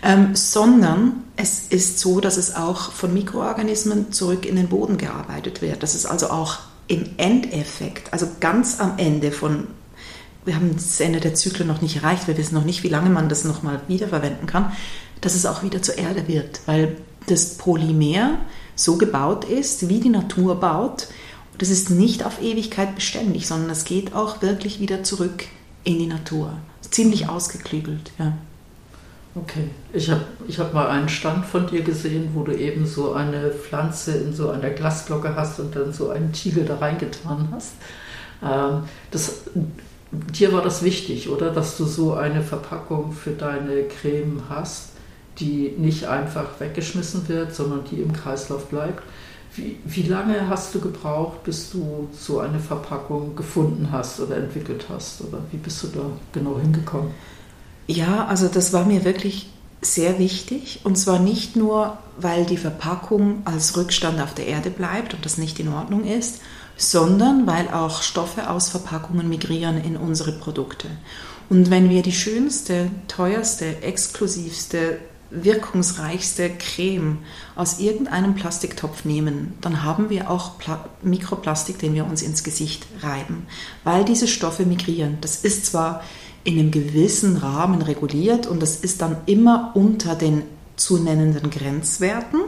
ähm, 0.02 0.36
sondern 0.36 1.24
es 1.36 1.68
ist 1.68 2.00
so, 2.00 2.20
dass 2.20 2.36
es 2.36 2.54
auch 2.54 2.92
von 2.92 3.14
Mikroorganismen 3.14 4.12
zurück 4.12 4.44
in 4.44 4.56
den 4.56 4.68
Boden 4.68 4.98
gearbeitet 4.98 5.62
wird. 5.62 5.82
Dass 5.82 5.94
es 5.94 6.04
also 6.04 6.28
auch 6.28 6.58
im 6.86 7.06
Endeffekt, 7.16 8.12
also 8.12 8.28
ganz 8.40 8.78
am 8.78 8.98
Ende 8.98 9.32
von, 9.32 9.68
wir 10.44 10.54
haben 10.54 10.74
das 10.74 11.00
Ende 11.00 11.20
der 11.20 11.34
Zyklen 11.34 11.66
noch 11.66 11.80
nicht 11.80 11.96
erreicht, 11.96 12.28
wir 12.28 12.36
wissen 12.36 12.56
noch 12.56 12.64
nicht, 12.64 12.82
wie 12.82 12.88
lange 12.90 13.08
man 13.08 13.30
das 13.30 13.44
nochmal 13.44 13.80
wiederverwenden 13.88 14.46
kann, 14.46 14.72
dass 15.20 15.34
es 15.34 15.46
auch 15.46 15.62
wieder 15.62 15.82
zur 15.82 15.98
Erde 15.98 16.28
wird, 16.28 16.60
weil 16.66 16.96
das 17.26 17.56
Polymer 17.56 18.38
so 18.74 18.96
gebaut 18.96 19.44
ist, 19.44 19.88
wie 19.88 20.00
die 20.00 20.08
Natur 20.08 20.58
baut. 20.58 21.08
Das 21.58 21.68
ist 21.68 21.90
nicht 21.90 22.24
auf 22.24 22.42
Ewigkeit 22.42 22.94
beständig, 22.94 23.46
sondern 23.46 23.70
es 23.70 23.84
geht 23.84 24.14
auch 24.14 24.40
wirklich 24.40 24.80
wieder 24.80 25.02
zurück 25.02 25.44
in 25.84 25.98
die 25.98 26.06
Natur. 26.06 26.54
Ziemlich 26.90 27.28
ausgeklügelt, 27.28 28.12
ja. 28.18 28.32
Okay, 29.34 29.70
ich 29.92 30.10
habe 30.10 30.24
ich 30.48 30.58
hab 30.58 30.74
mal 30.74 30.88
einen 30.88 31.08
Stand 31.08 31.46
von 31.46 31.68
dir 31.68 31.82
gesehen, 31.82 32.30
wo 32.34 32.42
du 32.42 32.56
eben 32.56 32.84
so 32.84 33.12
eine 33.12 33.50
Pflanze 33.50 34.12
in 34.12 34.34
so 34.34 34.50
einer 34.50 34.70
Glasglocke 34.70 35.36
hast 35.36 35.60
und 35.60 35.76
dann 35.76 35.92
so 35.92 36.10
einen 36.10 36.32
Tiegel 36.32 36.64
da 36.64 36.78
reingetan 36.78 37.48
hast. 37.52 37.74
Ähm, 38.42 38.84
das, 39.12 39.42
dir 40.10 40.52
war 40.52 40.62
das 40.62 40.82
wichtig, 40.82 41.28
oder? 41.28 41.50
Dass 41.50 41.76
du 41.76 41.84
so 41.84 42.14
eine 42.14 42.42
Verpackung 42.42 43.12
für 43.12 43.30
deine 43.30 43.84
Creme 43.84 44.42
hast, 44.48 44.89
die 45.40 45.74
nicht 45.78 46.06
einfach 46.06 46.60
weggeschmissen 46.60 47.28
wird, 47.28 47.54
sondern 47.54 47.84
die 47.90 48.00
im 48.00 48.12
Kreislauf 48.12 48.66
bleibt. 48.66 49.02
Wie, 49.56 49.78
wie 49.84 50.02
lange 50.02 50.48
hast 50.48 50.74
du 50.74 50.80
gebraucht, 50.80 51.42
bis 51.44 51.70
du 51.70 52.08
so 52.16 52.38
eine 52.38 52.60
Verpackung 52.60 53.34
gefunden 53.34 53.88
hast 53.90 54.20
oder 54.20 54.36
entwickelt 54.36 54.84
hast? 54.88 55.22
Oder 55.22 55.38
wie 55.50 55.56
bist 55.56 55.82
du 55.82 55.88
da 55.88 56.02
genau 56.32 56.58
hingekommen? 56.60 57.10
Ja, 57.88 58.26
also 58.26 58.46
das 58.46 58.72
war 58.72 58.84
mir 58.84 59.04
wirklich 59.04 59.50
sehr 59.82 60.18
wichtig. 60.18 60.80
Und 60.84 60.96
zwar 60.96 61.18
nicht 61.18 61.56
nur, 61.56 61.98
weil 62.18 62.44
die 62.44 62.58
Verpackung 62.58 63.42
als 63.44 63.76
Rückstand 63.76 64.20
auf 64.20 64.34
der 64.34 64.46
Erde 64.46 64.70
bleibt 64.70 65.14
und 65.14 65.24
das 65.24 65.38
nicht 65.38 65.58
in 65.58 65.72
Ordnung 65.72 66.04
ist, 66.04 66.40
sondern 66.76 67.46
weil 67.46 67.68
auch 67.68 68.02
Stoffe 68.02 68.48
aus 68.48 68.70
Verpackungen 68.70 69.28
migrieren 69.28 69.82
in 69.82 69.96
unsere 69.96 70.32
Produkte. 70.32 70.88
Und 71.48 71.70
wenn 71.70 71.90
wir 71.90 72.02
die 72.02 72.12
schönste, 72.12 72.90
teuerste, 73.08 73.82
exklusivste, 73.82 74.98
wirkungsreichste 75.30 76.50
Creme 76.50 77.18
aus 77.54 77.78
irgendeinem 77.78 78.34
Plastiktopf 78.34 79.04
nehmen, 79.04 79.54
dann 79.60 79.82
haben 79.84 80.10
wir 80.10 80.30
auch 80.30 80.58
Pla 80.58 80.88
Mikroplastik, 81.02 81.78
den 81.78 81.94
wir 81.94 82.04
uns 82.04 82.22
ins 82.22 82.42
Gesicht 82.42 82.86
reiben, 83.02 83.46
weil 83.84 84.04
diese 84.04 84.28
Stoffe 84.28 84.64
migrieren. 84.66 85.18
Das 85.20 85.36
ist 85.36 85.66
zwar 85.66 86.02
in 86.42 86.58
einem 86.58 86.70
gewissen 86.70 87.36
Rahmen 87.36 87.82
reguliert 87.82 88.46
und 88.46 88.60
das 88.60 88.76
ist 88.76 89.02
dann 89.02 89.16
immer 89.26 89.72
unter 89.74 90.14
den 90.14 90.42
zu 90.76 90.98
nennenden 90.98 91.50
Grenzwerten. 91.50 92.40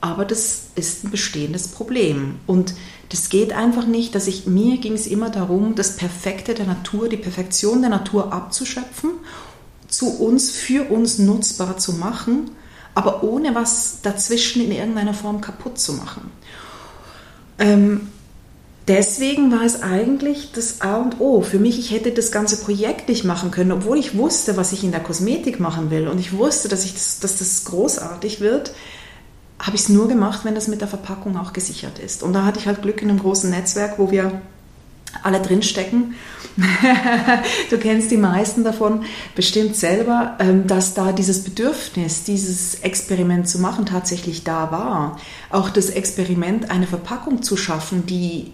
Aber 0.00 0.24
das 0.24 0.68
ist 0.76 1.04
ein 1.04 1.10
bestehendes 1.10 1.68
Problem. 1.68 2.36
Und 2.46 2.74
das 3.08 3.30
geht 3.30 3.52
einfach 3.52 3.86
nicht, 3.86 4.14
dass 4.14 4.28
ich, 4.28 4.46
mir 4.46 4.78
ging 4.78 4.92
es 4.92 5.08
immer 5.08 5.28
darum, 5.28 5.74
das 5.74 5.96
Perfekte 5.96 6.54
der 6.54 6.66
Natur, 6.66 7.08
die 7.08 7.16
Perfektion 7.16 7.80
der 7.80 7.90
Natur 7.90 8.32
abzuschöpfen, 8.32 9.10
zu 9.88 10.18
uns, 10.18 10.50
für 10.50 10.90
uns 10.90 11.18
nutzbar 11.18 11.78
zu 11.78 11.94
machen, 11.94 12.50
aber 12.94 13.22
ohne 13.22 13.54
was 13.54 13.98
dazwischen 14.02 14.62
in 14.62 14.72
irgendeiner 14.72 15.14
Form 15.14 15.40
kaputt 15.40 15.78
zu 15.78 15.94
machen. 15.94 16.30
Ähm, 17.58 18.08
deswegen 18.86 19.50
war 19.52 19.62
es 19.62 19.82
eigentlich 19.82 20.52
das 20.52 20.80
A 20.80 20.96
und 20.96 21.20
O. 21.20 21.42
Für 21.42 21.58
mich, 21.58 21.78
ich 21.78 21.90
hätte 21.90 22.12
das 22.12 22.30
ganze 22.32 22.58
Projekt 22.58 23.08
nicht 23.08 23.24
machen 23.24 23.50
können, 23.50 23.72
obwohl 23.72 23.98
ich 23.98 24.16
wusste, 24.16 24.56
was 24.56 24.72
ich 24.72 24.84
in 24.84 24.90
der 24.90 25.02
Kosmetik 25.02 25.60
machen 25.60 25.90
will 25.90 26.08
und 26.08 26.18
ich 26.18 26.32
wusste, 26.32 26.68
dass, 26.68 26.84
ich 26.84 26.94
das, 26.94 27.20
dass 27.20 27.38
das 27.38 27.64
großartig 27.64 28.40
wird, 28.40 28.72
habe 29.58 29.76
ich 29.76 29.82
es 29.82 29.88
nur 29.88 30.08
gemacht, 30.08 30.44
wenn 30.44 30.54
das 30.54 30.68
mit 30.68 30.80
der 30.80 30.88
Verpackung 30.88 31.36
auch 31.36 31.52
gesichert 31.52 31.98
ist. 31.98 32.22
Und 32.22 32.32
da 32.32 32.44
hatte 32.44 32.60
ich 32.60 32.66
halt 32.66 32.82
Glück 32.82 33.02
in 33.02 33.10
einem 33.10 33.18
großen 33.18 33.50
Netzwerk, 33.50 33.98
wo 33.98 34.10
wir 34.10 34.40
alle 35.22 35.40
drinstecken. 35.40 36.14
du 37.70 37.78
kennst 37.78 38.10
die 38.10 38.16
meisten 38.16 38.64
davon 38.64 39.04
bestimmt 39.34 39.76
selber, 39.76 40.36
ähm, 40.40 40.66
dass 40.66 40.94
da 40.94 41.12
dieses 41.12 41.44
Bedürfnis, 41.44 42.24
dieses 42.24 42.76
Experiment 42.76 43.48
zu 43.48 43.60
machen, 43.60 43.86
tatsächlich 43.86 44.44
da 44.44 44.72
war. 44.72 45.18
Auch 45.50 45.70
das 45.70 45.90
Experiment, 45.90 46.70
eine 46.70 46.86
Verpackung 46.86 47.42
zu 47.42 47.56
schaffen, 47.56 48.06
die 48.06 48.52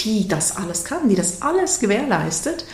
die 0.00 0.28
das 0.28 0.56
alles 0.56 0.84
kann, 0.84 1.08
die 1.08 1.14
das 1.14 1.42
alles 1.42 1.80
gewährleistet. 1.80 2.64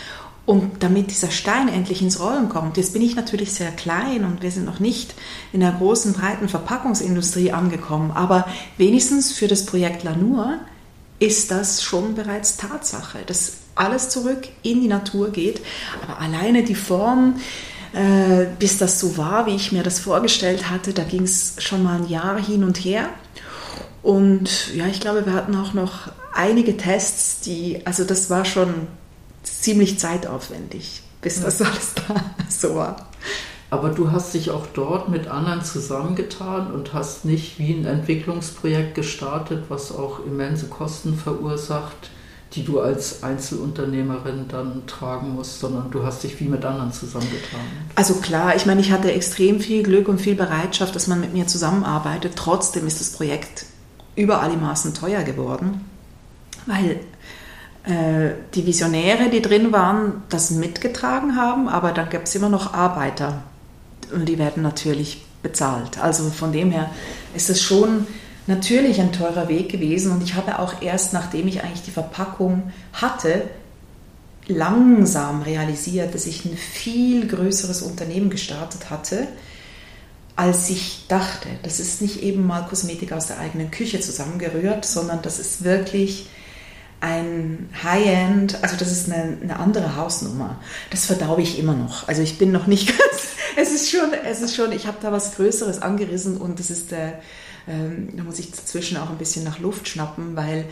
Und 0.47 0.83
damit 0.83 1.11
dieser 1.11 1.31
Stein 1.31 1.69
endlich 1.69 2.03
ins 2.03 2.19
Rollen 2.19 2.49
kommt, 2.49 2.77
jetzt 2.77 2.93
bin 2.93 3.03
ich 3.03 3.15
natürlich 3.15 3.53
sehr 3.53 3.71
klein 3.71 4.25
und 4.25 4.43
wir 4.43 4.51
sind 4.51 4.65
noch 4.65 4.81
nicht 4.81 5.15
in 5.53 5.61
der 5.61 5.73
großen, 5.73 6.13
breiten 6.13 6.49
Verpackungsindustrie 6.49 7.53
angekommen, 7.53 8.11
aber 8.13 8.49
wenigstens 8.77 9.33
für 9.33 9.47
das 9.47 9.67
Projekt 9.67 10.03
Lanur 10.03 10.59
ist 11.21 11.51
das 11.51 11.83
schon 11.83 12.15
bereits 12.15 12.57
Tatsache, 12.57 13.19
dass 13.27 13.53
alles 13.77 14.09
zurück 14.09 14.49
in 14.63 14.81
die 14.81 14.89
Natur 14.89 15.31
geht. 15.31 15.61
Aber 16.03 16.19
alleine 16.19 16.65
die 16.65 16.75
Form, 16.75 17.41
äh, 17.93 18.47
bis 18.59 18.79
das 18.79 18.99
so 18.99 19.17
war, 19.17 19.47
wie 19.47 19.55
ich 19.55 19.71
mir 19.71 19.83
das 19.83 20.01
vorgestellt 20.01 20.71
hatte, 20.71 20.93
da 20.93 21.05
ging 21.05 21.23
es 21.23 21.55
schon 21.59 21.83
mal 21.83 22.01
ein 22.01 22.09
Jahr 22.09 22.41
hin 22.41 22.65
und 22.65 22.79
her. 22.79 23.11
Und 24.03 24.75
ja, 24.75 24.87
ich 24.87 25.01
glaube, 25.01 25.27
wir 25.27 25.35
hatten 25.35 25.55
auch 25.55 25.75
noch 25.75 26.11
einige 26.33 26.77
Tests, 26.77 27.41
die, 27.41 27.83
also 27.85 28.05
das 28.05 28.31
war 28.31 28.47
schon 28.47 28.87
ziemlich 29.43 29.99
zeitaufwendig, 29.99 31.03
bis 31.21 31.43
das 31.43 31.61
alles 31.61 31.95
da 31.95 32.15
so 32.49 32.77
war. 32.77 33.10
Aber 33.71 33.91
du 33.91 34.11
hast 34.11 34.35
dich 34.35 34.51
auch 34.51 34.67
dort 34.75 35.09
mit 35.09 35.29
anderen 35.29 35.63
zusammengetan 35.63 36.73
und 36.73 36.93
hast 36.93 37.25
nicht 37.25 37.59
wie 37.59 37.73
ein 37.73 37.85
Entwicklungsprojekt 37.85 38.97
gestartet, 38.97 39.65
was 39.69 39.93
auch 39.93 40.27
immense 40.27 40.67
Kosten 40.67 41.17
verursacht, 41.17 42.11
die 42.55 42.65
du 42.65 42.81
als 42.81 43.23
Einzelunternehmerin 43.23 44.47
dann 44.49 44.83
tragen 44.89 45.35
musst, 45.35 45.61
sondern 45.61 45.93
du 45.93 46.03
hast 46.03 46.25
dich 46.25 46.41
wie 46.41 46.49
mit 46.49 46.65
anderen 46.65 46.93
zusammengetan. 46.93 47.61
Also 47.95 48.15
klar, 48.15 48.57
ich 48.57 48.67
meine, 48.67 48.81
ich 48.81 48.91
hatte 48.91 49.13
extrem 49.13 49.61
viel 49.61 49.85
Glück 49.85 50.09
und 50.09 50.21
viel 50.21 50.35
Bereitschaft, 50.35 50.97
dass 50.97 51.07
man 51.07 51.21
mit 51.21 51.33
mir 51.33 51.47
zusammenarbeitet. 51.47 52.33
Trotzdem 52.35 52.89
ist 52.89 53.01
das 53.01 53.13
Projekt 53.13 53.67
über 54.17 54.41
alle 54.41 54.57
Maßen 54.57 54.95
teuer 54.95 55.23
geworden 55.23 55.85
weil 56.67 57.01
äh, 57.85 58.35
die 58.55 58.67
Visionäre, 58.67 59.31
die 59.31 59.43
drin 59.43 59.73
waren, 59.73 60.23
das 60.29 60.51
mitgetragen 60.51 61.37
haben, 61.37 61.69
aber 61.69 61.93
dann 61.93 62.11
gab 62.11 62.25
es 62.25 62.35
immer 62.35 62.49
noch 62.49 62.75
Arbeiter 62.75 63.43
die 64.17 64.39
werden 64.39 64.63
natürlich 64.63 65.25
bezahlt. 65.43 65.99
Also 66.03 66.31
von 66.31 66.53
dem 66.53 66.71
her 66.71 66.91
ist 67.35 67.51
es 67.51 67.63
schon 67.63 68.07
natürlich 68.47 69.01
ein 69.01 69.13
teurer 69.13 69.49
Weg 69.49 69.71
gewesen 69.71 70.13
und 70.13 70.23
ich 70.23 70.35
habe 70.35 70.59
auch 70.59 70.83
erst, 70.83 71.13
nachdem 71.13 71.49
ich 71.49 71.63
eigentlich 71.63 71.83
die 71.83 71.91
Verpackung 71.91 72.73
hatte, 72.93 73.45
langsam 74.47 75.43
realisiert, 75.43 76.15
dass 76.15 76.27
ich 76.27 76.45
ein 76.45 76.57
viel 76.57 77.27
größeres 77.27 77.83
Unternehmen 77.83 78.31
gestartet 78.31 78.91
hatte, 78.91 79.29
als 80.37 80.71
ich 80.71 81.05
dachte. 81.07 81.49
Das 81.63 81.81
ist 81.81 82.03
nicht 82.03 82.23
eben 82.23 82.47
mal 82.47 82.63
Kosmetik 82.63 83.13
aus 83.13 83.27
der 83.27 83.39
eigenen 83.39 83.71
Küche 83.71 84.01
zusammengerührt, 84.01 84.85
sondern 84.85 85.23
das 85.23 85.39
ist 85.39 85.65
wirklich 85.65 86.29
ein 87.01 87.71
High-End, 87.83 88.63
also 88.63 88.77
das 88.77 88.93
ist 88.93 89.11
eine, 89.11 89.39
eine, 89.43 89.59
andere 89.59 89.97
Hausnummer. 89.97 90.61
Das 90.91 91.07
verdaue 91.07 91.41
ich 91.41 91.59
immer 91.59 91.75
noch. 91.75 92.09
Also 92.09 92.21
ich 92.21 92.39
bin 92.39 92.53
noch 92.53 92.67
nicht 92.67 92.89
ganz, 92.99 93.20
es 93.57 93.73
ist 93.73 93.91
schon, 93.91 94.13
es 94.25 94.41
ist 94.41 94.55
schon, 94.55 94.73
ich 94.73 94.87
habe 94.87 94.99
da 95.01 95.13
was 95.13 95.37
Größeres 95.37 95.83
angerissen 95.83 96.37
und 96.37 96.59
das 96.59 96.71
ist 96.71 96.91
der, 96.91 97.21
ähm, 97.69 98.09
da 98.17 98.23
muss 98.23 98.39
ich 98.39 98.51
dazwischen 98.51 98.97
auch 98.97 99.11
ein 99.11 99.19
bisschen 99.19 99.45
nach 99.45 99.59
Luft 99.59 99.89
schnappen, 99.89 100.37
weil, 100.37 100.65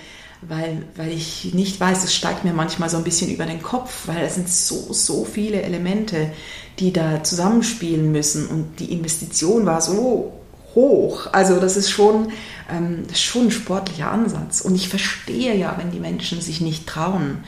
weil, 0.42 0.84
weil 0.96 1.12
ich 1.12 1.52
nicht 1.54 1.80
weiß, 1.80 2.04
es 2.04 2.14
steigt 2.14 2.44
mir 2.44 2.52
manchmal 2.52 2.88
so 2.88 2.96
ein 2.96 3.04
bisschen 3.04 3.30
über 3.30 3.46
den 3.46 3.62
Kopf, 3.62 4.06
weil 4.06 4.24
es 4.24 4.34
sind 4.34 4.48
so, 4.48 4.92
so 4.92 5.24
viele 5.24 5.62
Elemente, 5.62 6.30
die 6.78 6.92
da 6.92 7.22
zusammenspielen 7.22 8.12
müssen 8.12 8.46
und 8.46 8.80
die 8.80 8.92
Investition 8.92 9.66
war 9.66 9.80
so 9.80 10.32
hoch. 10.74 11.28
Also 11.32 11.58
das 11.58 11.76
ist 11.76 11.90
schon, 11.90 12.32
ähm, 12.70 13.04
das 13.08 13.18
ist 13.18 13.24
schon 13.24 13.46
ein 13.46 13.50
sportlicher 13.50 14.10
Ansatz. 14.10 14.60
Und 14.60 14.74
ich 14.74 14.88
verstehe 14.88 15.56
ja, 15.56 15.74
wenn 15.76 15.90
die 15.90 16.00
Menschen 16.00 16.40
sich 16.40 16.60
nicht 16.60 16.86
trauen. 16.86 17.44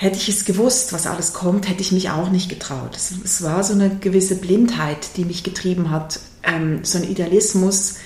Hätte 0.00 0.16
ich 0.16 0.28
es 0.28 0.44
gewusst, 0.44 0.92
was 0.92 1.08
alles 1.08 1.32
kommt, 1.32 1.68
hätte 1.68 1.80
ich 1.80 1.90
mich 1.90 2.08
auch 2.10 2.30
nicht 2.30 2.48
getraut. 2.48 2.94
Es, 2.94 3.10
es 3.10 3.42
war 3.42 3.64
so 3.64 3.72
eine 3.72 3.90
gewisse 3.90 4.36
Blindheit, 4.36 5.16
die 5.16 5.24
mich 5.24 5.42
getrieben 5.42 5.90
hat, 5.90 6.20
ähm, 6.44 6.84
so 6.84 6.98
ein 6.98 7.04
Idealismus, 7.04 7.96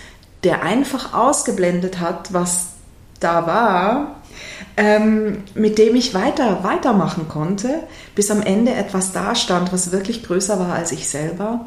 der 0.42 0.62
einfach 0.62 1.12
ausgeblendet 1.12 2.00
hat, 2.00 2.32
was 2.32 2.68
da 3.20 3.46
war, 3.46 4.22
ähm, 4.78 5.42
mit 5.54 5.76
dem 5.76 5.94
ich 5.94 6.14
weiter 6.14 6.64
weitermachen 6.64 7.28
konnte, 7.28 7.82
bis 8.14 8.30
am 8.30 8.40
Ende 8.40 8.72
etwas 8.72 9.12
dastand, 9.12 9.70
was 9.70 9.92
wirklich 9.92 10.22
größer 10.22 10.58
war 10.58 10.72
als 10.72 10.92
ich 10.92 11.10
selber, 11.10 11.66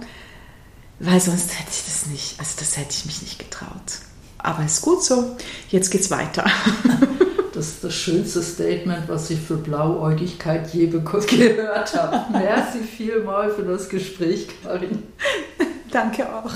weil 0.99 1.19
sonst 1.19 1.51
hätte 1.51 1.69
ich 1.69 1.85
das 1.85 2.07
nicht, 2.07 2.39
also 2.39 2.53
das 2.57 2.77
hätte 2.77 2.95
ich 2.97 3.05
mich 3.05 3.21
nicht 3.21 3.37
getraut. 3.37 3.99
Aber 4.39 4.65
ist 4.65 4.81
gut 4.81 5.03
so, 5.03 5.35
jetzt 5.69 5.91
geht's 5.91 6.09
weiter. 6.09 6.45
Das 7.55 7.67
ist 7.67 7.83
das 7.85 7.93
schönste 7.95 8.43
Statement, 8.43 9.07
was 9.07 9.29
ich 9.29 9.39
für 9.39 9.55
Blauäugigkeit 9.55 10.73
je 10.73 10.87
gehört 10.89 11.95
habe. 11.95 12.37
Merci 12.37 12.79
vielmal 12.79 13.49
für 13.49 13.63
das 13.63 13.87
Gespräch, 13.87 14.47
Karin. 14.61 15.03
Danke 15.91 16.27
auch. 16.35 16.51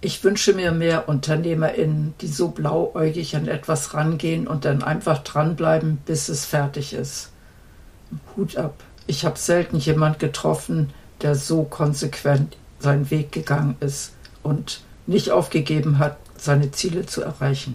Ich 0.00 0.22
wünsche 0.22 0.52
mir 0.52 0.70
mehr 0.70 1.08
UnternehmerInnen, 1.08 2.14
die 2.20 2.28
so 2.28 2.48
blauäugig 2.48 3.34
an 3.34 3.48
etwas 3.48 3.94
rangehen 3.94 4.46
und 4.46 4.64
dann 4.64 4.84
einfach 4.84 5.24
dranbleiben, 5.24 5.98
bis 6.06 6.28
es 6.28 6.44
fertig 6.44 6.92
ist. 6.92 7.30
Hut 8.36 8.56
ab. 8.56 8.74
Ich 9.08 9.24
habe 9.24 9.38
selten 9.38 9.78
jemand 9.78 10.20
getroffen, 10.20 10.90
der 11.20 11.34
so 11.34 11.64
konsequent 11.64 12.56
seinen 12.78 13.10
Weg 13.10 13.32
gegangen 13.32 13.74
ist 13.80 14.12
und 14.44 14.82
nicht 15.08 15.32
aufgegeben 15.32 15.98
hat, 15.98 16.16
seine 16.36 16.70
Ziele 16.70 17.06
zu 17.06 17.22
erreichen. 17.22 17.74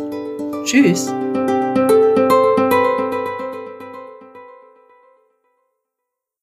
Tschüss! 0.63 1.11